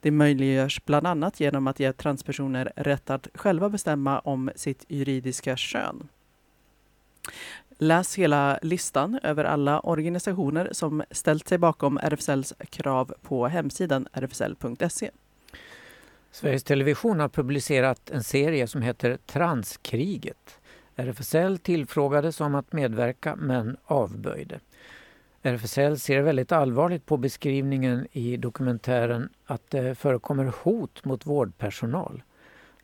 [0.00, 5.56] Det möjliggörs bland annat genom att ge transpersoner rätt att själva bestämma om sitt juridiska
[5.56, 6.08] kön.
[7.78, 15.10] Läs hela listan över alla organisationer som ställt sig bakom RFSLs krav på hemsidan rfsl.se.
[16.30, 20.58] Sveriges Television har publicerat en serie som heter Transkriget.
[20.96, 24.60] RFSL tillfrågades om att medverka men avböjde.
[25.42, 32.22] RFSL ser väldigt allvarligt på beskrivningen i dokumentären att det förekommer hot mot vårdpersonal.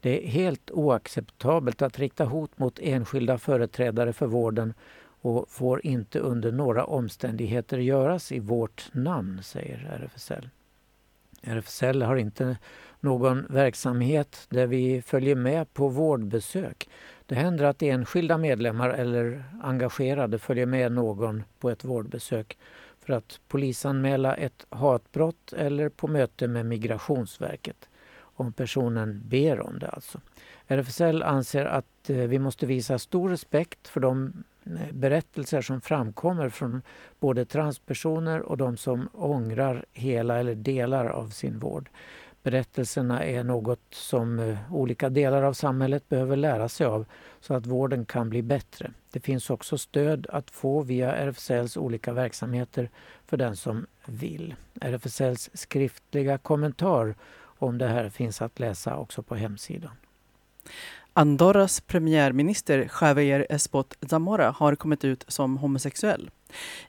[0.00, 4.74] Det är helt oacceptabelt att rikta hot mot enskilda företrädare för vården
[5.20, 10.48] och får inte under några omständigheter göras i vårt namn, säger RFSL.
[11.42, 12.56] RFSL har inte
[13.00, 16.88] någon verksamhet där vi följer med på vårdbesök
[17.32, 22.58] det händer att enskilda medlemmar eller engagerade följer med någon på ett vårdbesök
[23.00, 27.88] för att polisanmäla ett hatbrott eller på möte med Migrationsverket.
[28.18, 30.20] Om personen ber om det alltså.
[30.66, 36.48] RFSL anser att eh, vi måste visa stor respekt för de eh, berättelser som framkommer
[36.48, 36.82] från
[37.20, 41.88] både transpersoner och de som ångrar hela eller delar av sin vård.
[42.42, 47.04] Berättelserna är något som eh, olika delar av samhället behöver lära sig av
[47.40, 48.90] så att vården kan bli bättre.
[49.10, 52.90] Det finns också stöd att få via RFSLs olika verksamheter
[53.26, 54.54] för den som vill.
[54.80, 59.92] RFSLs skriftliga kommentar om det här finns att läsa också på hemsidan.
[61.12, 66.30] Andorras premiärminister Javier Espot Zamora har kommit ut som homosexuell.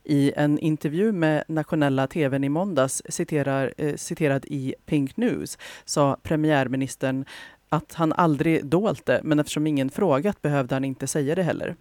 [0.04, 6.18] I en intervju med nationella tvn i måndags, citerar, eh, citerad i Pink News, sa
[6.24, 7.26] premiärministern
[7.70, 11.76] att han aldrig dolt det, men eftersom ingen frågat behövde han inte säga det heller.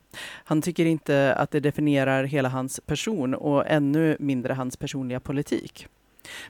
[0.45, 5.87] Han tycker inte att det definierar hela hans person och ännu mindre hans personliga politik.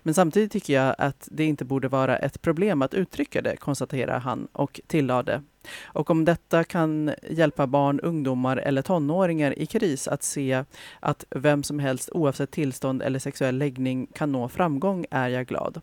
[0.03, 4.19] Men samtidigt tycker jag att det inte borde vara ett problem att uttrycka det, konstaterar
[4.19, 5.43] han och tillade.
[5.85, 10.65] Och om detta kan hjälpa barn, ungdomar eller tonåringar i kris att se
[11.01, 15.81] att vem som helst oavsett tillstånd eller sexuell läggning kan nå framgång är jag glad.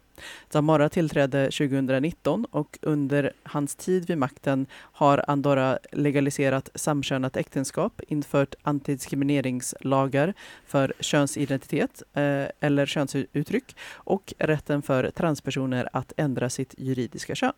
[0.49, 8.55] Zamora tillträdde 2019 och under hans tid vid makten har Andorra legaliserat samkönat äktenskap, infört
[8.61, 10.33] antidiskrimineringslagar
[10.65, 17.53] för könsidentitet eh, eller könsuttryck och rätten för transpersoner att ändra sitt juridiska kön.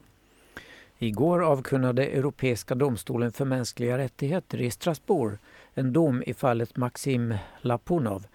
[1.04, 5.38] Igår avkunnade Europeiska domstolen för mänskliga rättigheter i Strasbourg
[5.74, 8.28] en dom i fallet Maxim Lapunov,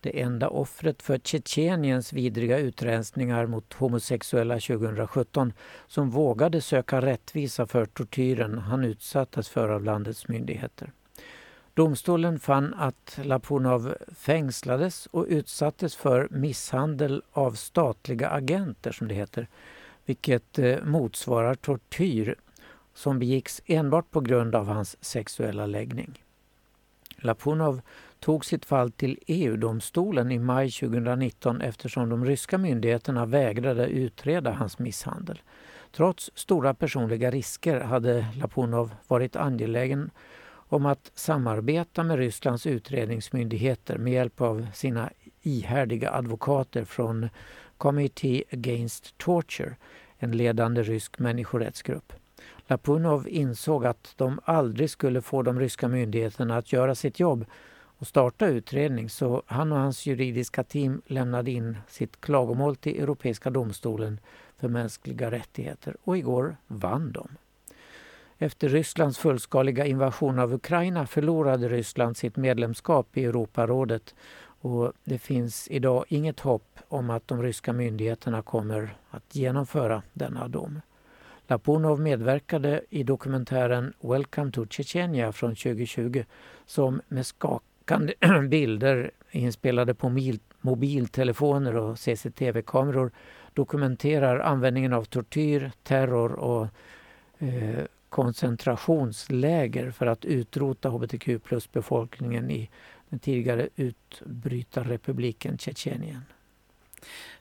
[0.00, 5.52] det enda offret för Tjetjeniens vidriga utrensningar mot homosexuella 2017
[5.86, 10.92] som vågade söka rättvisa för tortyren han utsattes för av landets myndigheter.
[11.74, 19.48] Domstolen fann att Lapunov fängslades och utsattes för misshandel av statliga agenter, som det heter,
[20.06, 22.34] vilket eh, motsvarar tortyr
[22.94, 26.24] som begicks enbart på grund av hans sexuella läggning.
[27.16, 27.80] Lapunov
[28.20, 34.78] tog sitt fall till EU-domstolen i maj 2019 eftersom de ryska myndigheterna vägrade utreda hans
[34.78, 35.40] misshandel.
[35.92, 40.10] Trots stora personliga risker hade Lapunov varit angelägen
[40.52, 45.10] om att samarbeta med Rysslands utredningsmyndigheter med hjälp av sina
[45.42, 47.28] ihärdiga advokater från
[47.82, 49.76] Committee Against Torture,
[50.18, 52.12] en ledande rysk människorättsgrupp.
[52.66, 57.44] Lapunov insåg att de aldrig skulle få de ryska myndigheterna att göra sitt jobb
[57.98, 63.50] och starta utredning så han och hans juridiska team lämnade in sitt klagomål till Europeiska
[63.50, 64.20] domstolen
[64.58, 67.28] för mänskliga rättigheter och igår vann de.
[68.38, 74.14] Efter Rysslands fullskaliga invasion av Ukraina förlorade Ryssland sitt medlemskap i Europarådet
[74.62, 80.48] och det finns idag inget hopp om att de ryska myndigheterna kommer att genomföra denna
[80.48, 80.80] dom.
[81.46, 86.24] Lapunov medverkade i dokumentären Welcome to Chechnya från 2020
[86.66, 88.14] som med skakande
[88.48, 90.18] bilder inspelade på
[90.60, 93.10] mobiltelefoner och CCTV-kameror
[93.54, 96.66] dokumenterar användningen av tortyr, terror och
[97.38, 102.70] eh, koncentrationsläger för att utrota hbtq plus-befolkningen i
[103.12, 106.24] den tidigare utbrytarrepubliken Tjetjenien.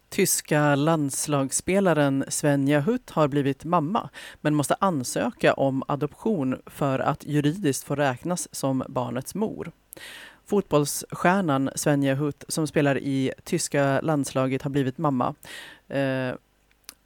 [0.09, 4.09] Tyska landslagsspelaren Svenja Hutt har blivit mamma
[4.41, 9.71] men måste ansöka om adoption för att juridiskt få räknas som barnets mor.
[10.45, 15.35] Fotbollsstjärnan Svenja Hutt som spelar i tyska landslaget har blivit mamma.
[15.87, 16.33] Eh,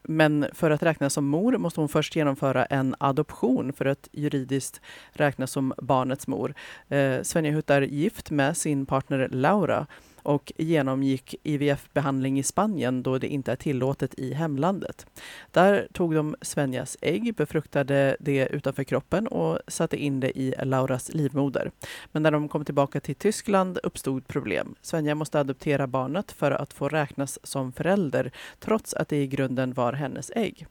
[0.08, 4.82] men för att räknas som mor måste hon först genomföra en adoption för att juridiskt
[5.12, 6.54] räknas som barnets mor.
[6.88, 9.88] Eh, Svenja Hutt är gift med sin partner Laura
[10.26, 15.06] och genomgick IVF-behandling i Spanien då det inte är tillåtet i hemlandet.
[15.52, 21.14] Där tog de Svenjas ägg, befruktade det utanför kroppen och satte in det i Lauras
[21.14, 21.72] livmoder.
[22.12, 24.76] Men när de kom tillbaka till Tyskland uppstod problem.
[24.82, 29.74] Svenja måste adoptera barnet för att få räknas som förälder trots att det i grunden
[29.74, 30.68] var hennes ägg.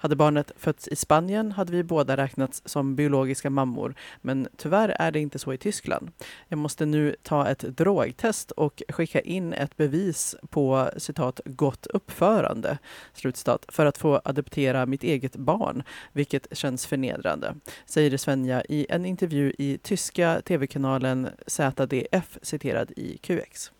[0.00, 5.10] Hade barnet fötts i Spanien hade vi båda räknats som biologiska mammor, men tyvärr är
[5.10, 6.10] det inte så i Tyskland.
[6.48, 12.78] Jag måste nu ta ett drogtest och skicka in ett bevis på citat gott uppförande
[13.12, 17.54] slutstat, för att få adoptera mitt eget barn, vilket känns förnedrande,
[17.86, 23.72] säger Svenja i en intervju i tyska tv-kanalen ZDF citerad i QX.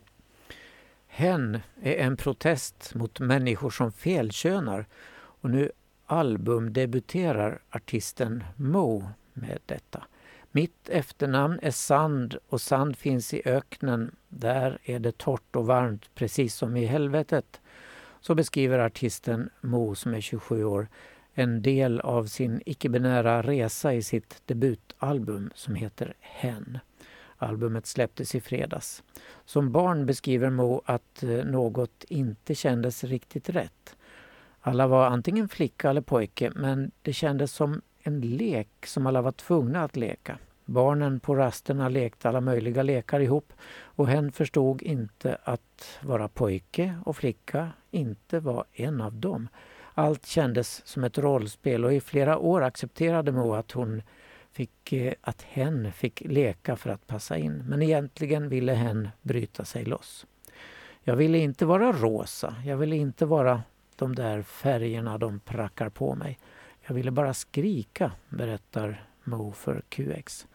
[1.07, 4.87] Hen är en protest mot människor som felkönar
[5.41, 5.71] och nu
[6.09, 10.05] albumdebuterar artisten Mo med detta.
[10.51, 14.17] Mitt efternamn är Sand och sand finns i öknen.
[14.29, 17.61] Där är det torrt och varmt, precis som i helvetet.
[18.21, 20.89] Så beskriver artisten Mo, som är 27 år,
[21.35, 26.79] en del av sin icke-binära resa i sitt debutalbum som heter Hen.
[27.37, 29.03] Albumet släpptes i fredags.
[29.45, 33.97] Som barn beskriver Mo att eh, något inte kändes riktigt rätt.
[34.61, 39.33] Alla var antingen flicka eller pojke men det kändes som en lek som alla var
[39.33, 40.39] tvungna att leka.
[40.65, 43.53] Barnen på rasterna lekte alla möjliga lekar ihop
[43.83, 49.49] och hen förstod inte att vara pojke och flicka inte var en av dem.
[49.95, 54.03] Allt kändes som ett rollspel och i flera år accepterade Mo att hon
[54.53, 57.65] fick, eh, att hen fick leka för att passa in.
[57.69, 60.27] Men egentligen ville hen bryta sig loss.
[61.03, 63.63] Jag ville inte vara rosa, jag ville inte vara
[63.99, 66.39] de där färgerna de prackar på mig.
[66.87, 70.47] Jag ville bara skrika, berättar Mo för QX.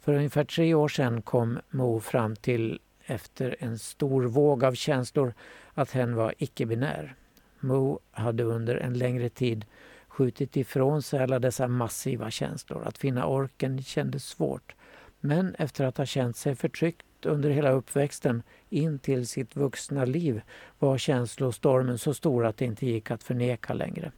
[0.00, 5.34] För ungefär tre år sedan kom Mo fram till, efter en stor våg av känslor,
[5.74, 7.14] att hen var icke-binär.
[7.60, 9.64] Mo hade under en längre tid
[10.08, 12.84] skjutit ifrån sig alla dessa massiva känslor.
[12.84, 14.74] Att finna orken kändes svårt.
[15.20, 20.42] Men efter att ha känt sig förtryckt under hela uppväxten in till sitt vuxna liv
[20.78, 24.12] var känslostormen så stor att det inte gick att förneka längre.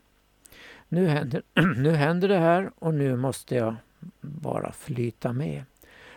[0.89, 1.43] Nu händer,
[1.77, 3.77] nu händer det här och nu måste jag
[4.21, 5.65] bara flyta med.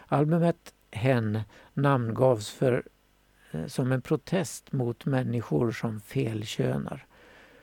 [0.08, 1.40] Albumet Hen
[1.74, 2.84] namngavs för,
[3.52, 7.06] eh, som en protest mot människor som felkönar.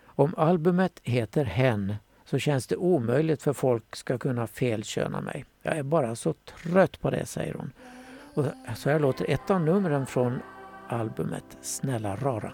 [0.04, 5.44] Om albumet heter Hen så känns det omöjligt för folk ska kunna felköna mig.
[5.62, 7.72] Jag är bara så trött på det, säger hon.
[8.36, 8.44] Och
[8.76, 10.40] så här låter ett av numren från
[10.88, 12.52] albumet Snälla rara.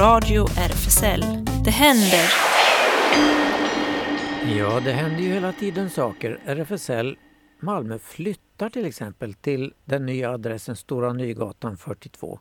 [0.00, 1.24] Radio RFSL.
[1.64, 2.32] Det händer!
[4.58, 6.38] Ja, det händer ju hela tiden saker.
[6.44, 7.16] RFSL
[7.58, 12.38] Malmö flyttar till exempel till den nya adressen Stora Nygatan 42.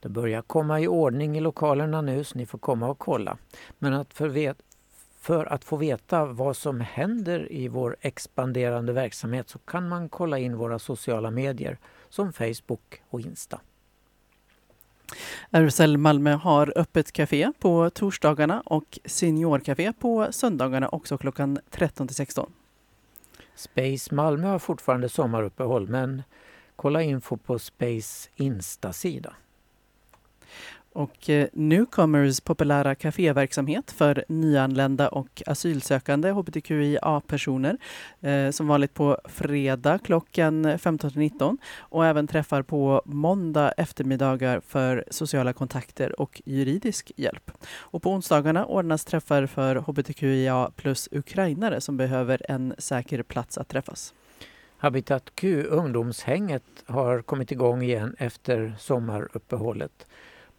[0.00, 3.36] Det börjar komma i ordning i lokalerna nu så ni får komma och kolla.
[3.78, 4.56] Men att för, vet,
[5.20, 10.38] för att få veta vad som händer i vår expanderande verksamhet så kan man kolla
[10.38, 11.78] in våra sociala medier
[12.08, 13.60] som Facebook och Insta.
[15.50, 22.16] RFSL Malmö har öppet café på torsdagarna och seniorkafé på söndagarna också klockan 13 till
[22.16, 22.52] 16.
[23.54, 26.22] Space Malmö har fortfarande sommaruppehåll men
[26.76, 29.34] kolla info på Space Insta-sida.
[30.94, 37.78] Och eh, Newcomers populära kaféverksamhet för nyanlända och asylsökande hbtqia-personer
[38.20, 45.52] eh, som vanligt på fredag klockan 15-19 och även träffar på måndag eftermiddagar för sociala
[45.52, 47.50] kontakter och juridisk hjälp.
[47.76, 53.68] Och på onsdagarna ordnas träffar för hbtqia plus ukrainare som behöver en säker plats att
[53.68, 54.14] träffas.
[54.76, 60.06] Habitat Q, ungdomshänget, har kommit igång igen efter sommaruppehållet.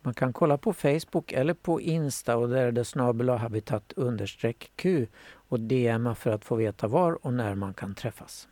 [0.05, 4.71] Man kan kolla på Facebook eller på Insta och där är det snabel habitat understreck
[4.75, 8.47] Q och DMa för att få veta var och när man kan träffas.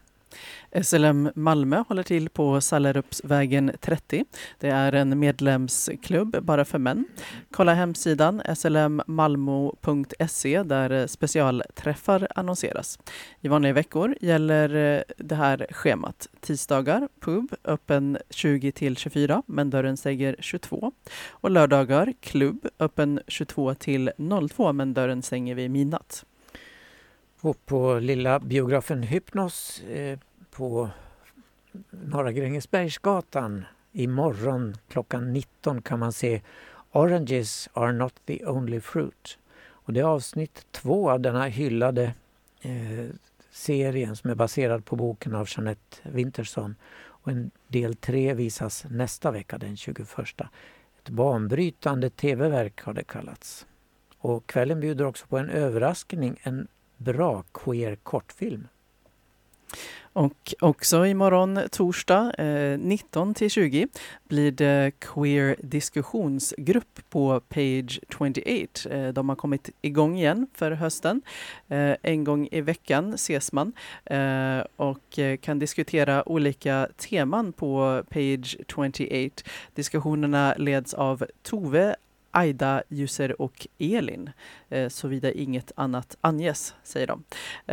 [0.83, 4.25] SLM Malmö håller till på Sallerupsvägen 30.
[4.59, 7.05] Det är en medlemsklubb bara för män.
[7.51, 12.99] Kolla hemsidan slmmalmo.se där specialträffar annonseras.
[13.41, 16.27] I vanliga veckor gäller eh, det här schemat.
[16.39, 20.91] Tisdagar pub öppen 20 till 24 men dörren stänger 22.
[21.31, 24.11] Och lördagar klubb öppen 22 till
[24.49, 26.25] 02 men dörren stänger vid midnatt.
[27.43, 30.19] Och på lilla biografen Hypnos eh,
[30.51, 30.89] på
[31.91, 36.41] Norra Grängesbergsgatan imorgon klockan 19 kan man se
[36.91, 39.37] Oranges are not the only fruit.
[39.65, 42.13] Och det är avsnitt två av denna hyllade
[42.61, 43.05] eh,
[43.51, 46.75] serien som är baserad på boken av Jeanette Winterson.
[46.95, 50.07] Och en del tre visas nästa vecka den 21.
[50.97, 53.67] Ett banbrytande tv-verk har det kallats.
[54.17, 56.67] Och kvällen bjuder också på en överraskning, en
[56.97, 58.67] bra queer kortfilm.
[60.13, 63.87] Och också imorgon torsdag eh, 19 till 20
[64.27, 68.89] blir det Queer diskussionsgrupp på Page 28.
[68.89, 71.21] Eh, de har kommit igång igen för hösten.
[71.67, 73.73] Eh, en gång i veckan ses man
[74.05, 79.43] eh, och eh, kan diskutera olika teman på Page 28.
[79.75, 81.95] Diskussionerna leds av Tove
[82.33, 84.29] Aida, Jusser och Elin,
[84.69, 87.23] eh, såvida inget annat anges, säger de.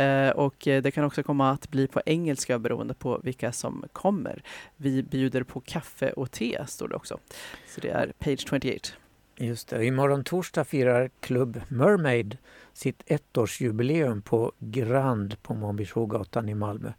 [0.01, 3.85] Eh, och eh, det kan också komma att bli på engelska beroende på vilka som
[3.93, 4.43] kommer.
[4.77, 7.19] Vi bjuder på kaffe och te, står det också.
[7.67, 8.89] Så det är page 28.
[9.37, 9.85] Just det.
[9.85, 12.37] Imorgon torsdag firar Club Mermaid
[12.73, 16.93] sitt ettårsjubileum på Grand på Månbybrogatan i Malmö.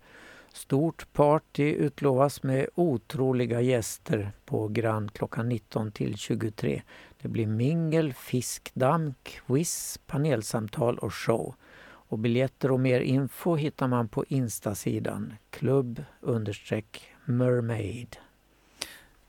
[0.52, 6.82] Stort party utlovas med otroliga gäster på Grand klockan 19 till 23.
[7.22, 11.54] Det blir mingel, fiskdamm, quiz, panelsamtal och show.
[11.84, 16.04] Och biljetter och mer info hittar man på Insta-sidan klubb
[17.24, 18.16] mermaid.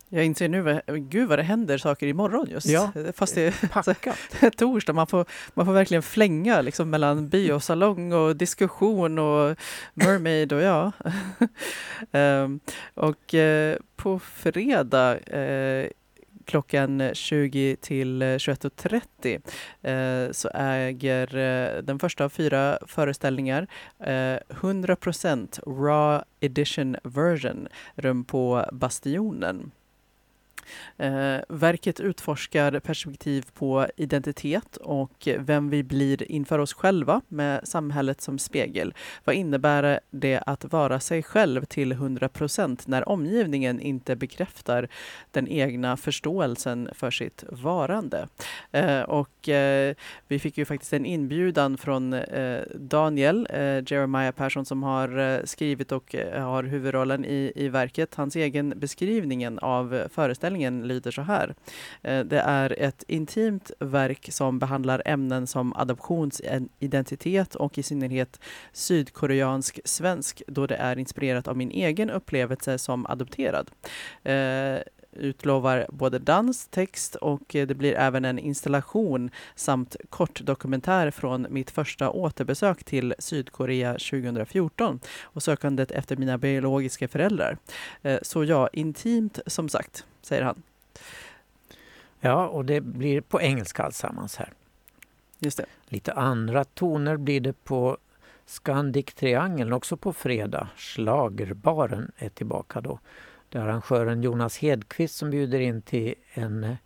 [0.09, 2.67] Jag inser nu, gud vad det händer saker imorgon just.
[2.67, 4.57] Ja, Fast det är Packat!
[4.57, 9.57] torsdag, man får, man får verkligen flänga liksom mellan biosalong och diskussion och
[9.93, 10.91] mermaid och ja.
[12.11, 12.59] Ehm,
[12.93, 15.87] och eh, på fredag eh,
[16.45, 23.67] klockan 20 till 21.30 eh, så äger eh, den första av fyra föreställningar
[23.99, 29.71] eh, 100% raw edition version rum på Bastionen.
[30.97, 38.21] Eh, verket utforskar perspektiv på identitet och vem vi blir inför oss själva med samhället
[38.21, 38.93] som spegel.
[39.23, 44.87] Vad innebär det att vara sig själv till 100 procent när omgivningen inte bekräftar
[45.31, 48.27] den egna förståelsen för sitt varande?
[48.71, 49.95] Eh, och eh,
[50.27, 55.43] vi fick ju faktiskt en inbjudan från eh, Daniel eh, Jeremiah Persson som har eh,
[55.43, 58.15] skrivit och eh, har huvudrollen i, i verket.
[58.15, 61.55] Hans egen beskrivningen av föreställningen föreställningen lyder så här.
[62.03, 68.39] Eh, det är ett intimt verk som behandlar ämnen som adoptionsidentitet och i synnerhet
[68.73, 73.71] sydkoreansk svensk då det är inspirerat av min egen upplevelse som adopterad.
[74.23, 74.79] Eh,
[75.15, 81.71] Utlovar både dans, text och eh, det blir även en installation samt kortdokumentär från mitt
[81.71, 87.57] första återbesök till Sydkorea 2014 och sökandet efter mina biologiska föräldrar.
[88.01, 90.63] Eh, Så ja, intimt som sagt, säger han.
[92.19, 94.53] Ja, och det blir på engelska alltsammans här.
[95.39, 95.65] Just det.
[95.85, 97.97] Lite andra toner blir det på
[98.45, 100.67] Scandic Triangeln också på fredag.
[100.77, 102.99] Schlagerbaren är tillbaka då.
[103.53, 106.77] Det är arrangören Jonas Hedqvist som bjuder in till en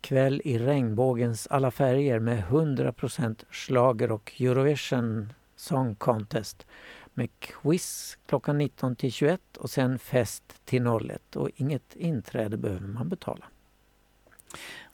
[0.00, 6.66] kväll i regnbågens alla färger med 100% schlager och Eurovision Song Contest
[7.14, 12.88] med quiz klockan 19 till 21 och sen fest till 01 och inget inträde behöver
[12.88, 13.44] man betala.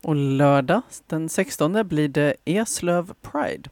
[0.03, 3.71] Och lördag den 16 blir det Eslöv Pride.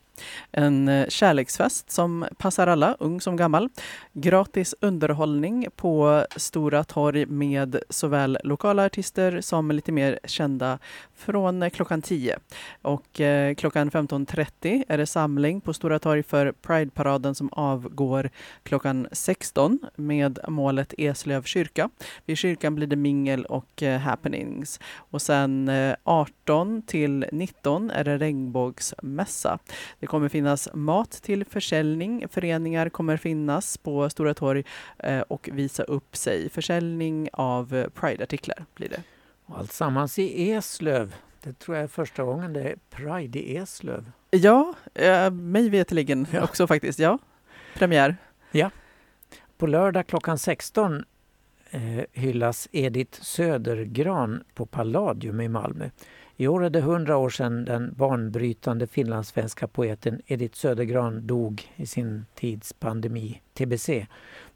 [0.52, 3.68] En eh, kärleksfest som passar alla, ung som gammal.
[4.12, 10.78] Gratis underhållning på Stora torg med såväl lokala artister som lite mer kända
[11.16, 12.38] från eh, klockan 10.
[12.82, 18.30] Och eh, klockan 15.30 är det samling på Stora torg för Prideparaden som avgår
[18.62, 21.90] klockan 16 med målet Eslöv kyrka.
[22.26, 24.80] Vid kyrkan blir det mingel och eh, happenings.
[24.96, 29.58] Och sen eh, 18 till 19 är det regnbågsmässa.
[30.00, 32.28] Det kommer finnas mat till försäljning.
[32.30, 34.64] Föreningar kommer finnas på Stora torg
[34.98, 36.50] eh, och visa upp sig.
[36.50, 39.02] Försäljning av Pride-artiklar blir det.
[39.46, 41.14] Alltsammans i Eslöv.
[41.42, 44.10] Det tror jag är första gången det är Pride i Eslöv.
[44.30, 46.42] Ja, eh, mig veterligen Ja.
[46.44, 46.98] också faktiskt.
[46.98, 47.18] Ja,
[47.74, 48.16] premiär.
[49.58, 51.04] På lördag klockan 16
[51.70, 51.80] eh,
[52.12, 55.90] hyllas Edith Södergran på Palladium i Malmö.
[56.40, 61.86] I år är det 100 år sedan den banbrytande finlandssvenska poeten Edith Södergran dog i
[61.86, 64.06] sin tids pandemi, tbc,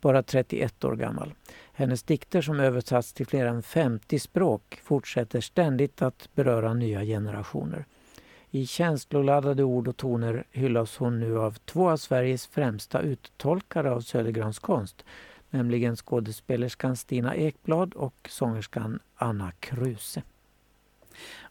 [0.00, 1.34] bara 31 år gammal.
[1.72, 7.84] Hennes dikter som översatts till fler än 50 språk fortsätter ständigt att beröra nya generationer.
[8.50, 14.00] I känsloladdade ord och toner hyllas hon nu av två av Sveriges främsta uttolkare av
[14.00, 15.04] Södergrans konst,
[15.50, 20.22] nämligen skådespelerskan Stina Ekblad och sångerskan Anna Kruse.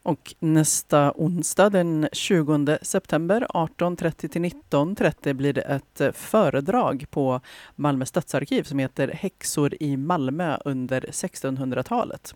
[0.04, 7.42] Och nästa onsdag den 20 september 18.30 till 19.30 blir det ett eh, föredrag på
[7.76, 12.36] Malmö stadsarkiv som heter Häxor i Malmö under 1600-talet.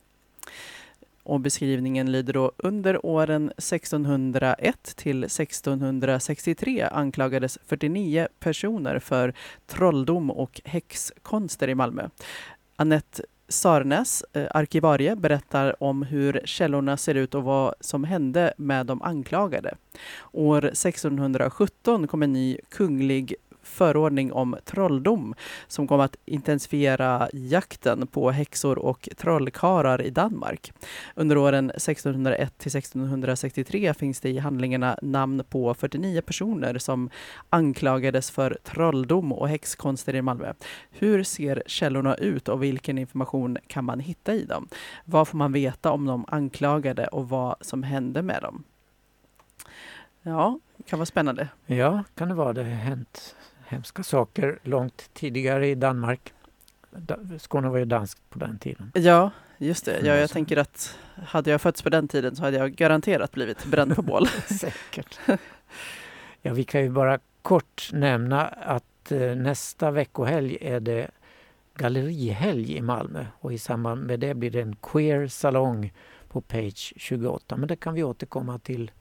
[1.24, 9.34] Och beskrivningen lyder då under åren 1601 till 1663 anklagades 49 personer för
[9.68, 12.10] trolldom och häxkonster i Malmö.
[12.76, 18.86] Annette Sarnes, eh, arkivarie, berättar om hur källorna ser ut och vad som hände med
[18.86, 19.76] de anklagade.
[20.32, 23.36] År 1617 kom en ny kunglig
[23.66, 25.36] förordning om trolldom
[25.68, 30.74] som kom att intensifiera jakten på häxor och trollkarlar i Danmark.
[31.16, 37.10] Under åren 1601 till 1663 finns det i handlingarna namn på 49 personer som
[37.50, 40.54] anklagades för trolldom och häxkonster i Malmö.
[40.92, 44.68] Hur ser källorna ut och vilken information kan man hitta i dem?
[45.06, 48.64] Vad får man veta om de anklagade och vad som hände med dem?
[50.22, 51.48] Ja, det kan vara spännande.
[51.66, 52.54] Ja, kan det vara.
[52.54, 53.35] Det har hänt
[53.68, 56.34] hemska saker långt tidigare i Danmark.
[56.92, 58.92] Da- Skåne var ju danskt på den tiden.
[58.96, 60.00] Ja, just det.
[60.00, 60.98] Ja, Ja, jag så- tänker att
[61.28, 64.28] hade jag fötts på den tiden så hade jag garanterat blivit bränd på bål.
[64.60, 65.20] Säkert.
[66.42, 71.12] Ja, vi kan ju bara kort nämna att eh, nästa veckohelg är det
[71.76, 75.94] gallerihelg i Malmö och i samband med det blir det en queer salong
[76.28, 77.58] på page 28.
[77.58, 78.92] Men det kan vi återkomma till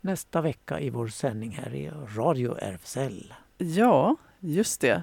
[0.00, 3.34] nästa vecka i vår sändning här i Radio RFSL.
[3.58, 5.02] Ja, just det.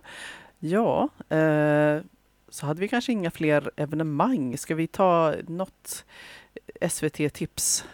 [0.59, 1.99] Ja, eh,
[2.49, 4.57] så hade vi kanske inga fler evenemang.
[4.57, 6.05] Ska vi ta något
[6.89, 7.85] SVT-tips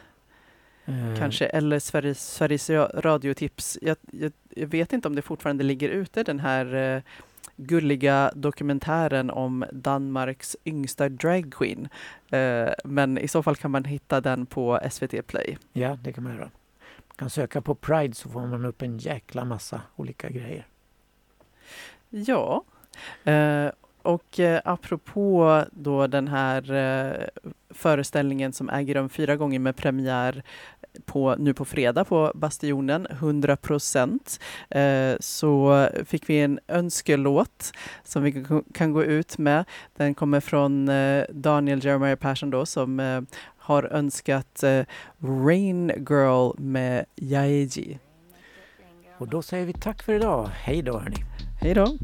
[0.85, 1.45] Eh, kanske?
[1.45, 3.77] Eller Sveriges, Sveriges Ra- Radio-tips?
[3.81, 7.01] Jag, jag, jag vet inte om det fortfarande ligger ute, den här eh,
[7.55, 11.87] gulliga dokumentären om Danmarks yngsta dragqueen.
[12.31, 15.57] Eh, men i så fall kan man hitta den på SVT Play.
[15.73, 16.49] Ja, det kan man göra.
[17.21, 20.67] Man kan söka på Pride så får man upp en jäkla massa olika grejer.
[22.09, 22.63] Ja,
[23.23, 23.67] eh,
[24.01, 27.27] och eh, apropå då den här eh,
[27.69, 30.43] föreställningen som äger rum fyra gånger med premiär
[31.05, 37.71] på, nu på fredag på Bastionen, 100 procent, eh, så fick vi en önskelåt
[38.03, 39.65] som vi kan- kan gå ut med.
[39.95, 43.21] Den kommer från eh, Daniel Jeremiah Persson då som eh,
[43.60, 44.84] har önskat eh,
[45.22, 47.98] Rain Girl med Yaeji.
[49.18, 50.50] Och då säger vi tack för idag.
[50.54, 51.24] Hej då hörni!
[51.60, 51.98] Hej då!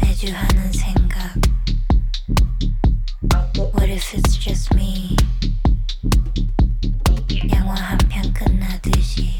[0.00, 1.34] 매주 하는 생각
[3.72, 5.16] What if it's just me
[7.52, 9.36] 영화 한 편 끝나듯이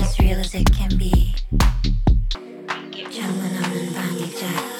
[0.00, 1.34] As real as it can be
[3.10, 4.79] 창문 없는 방이 작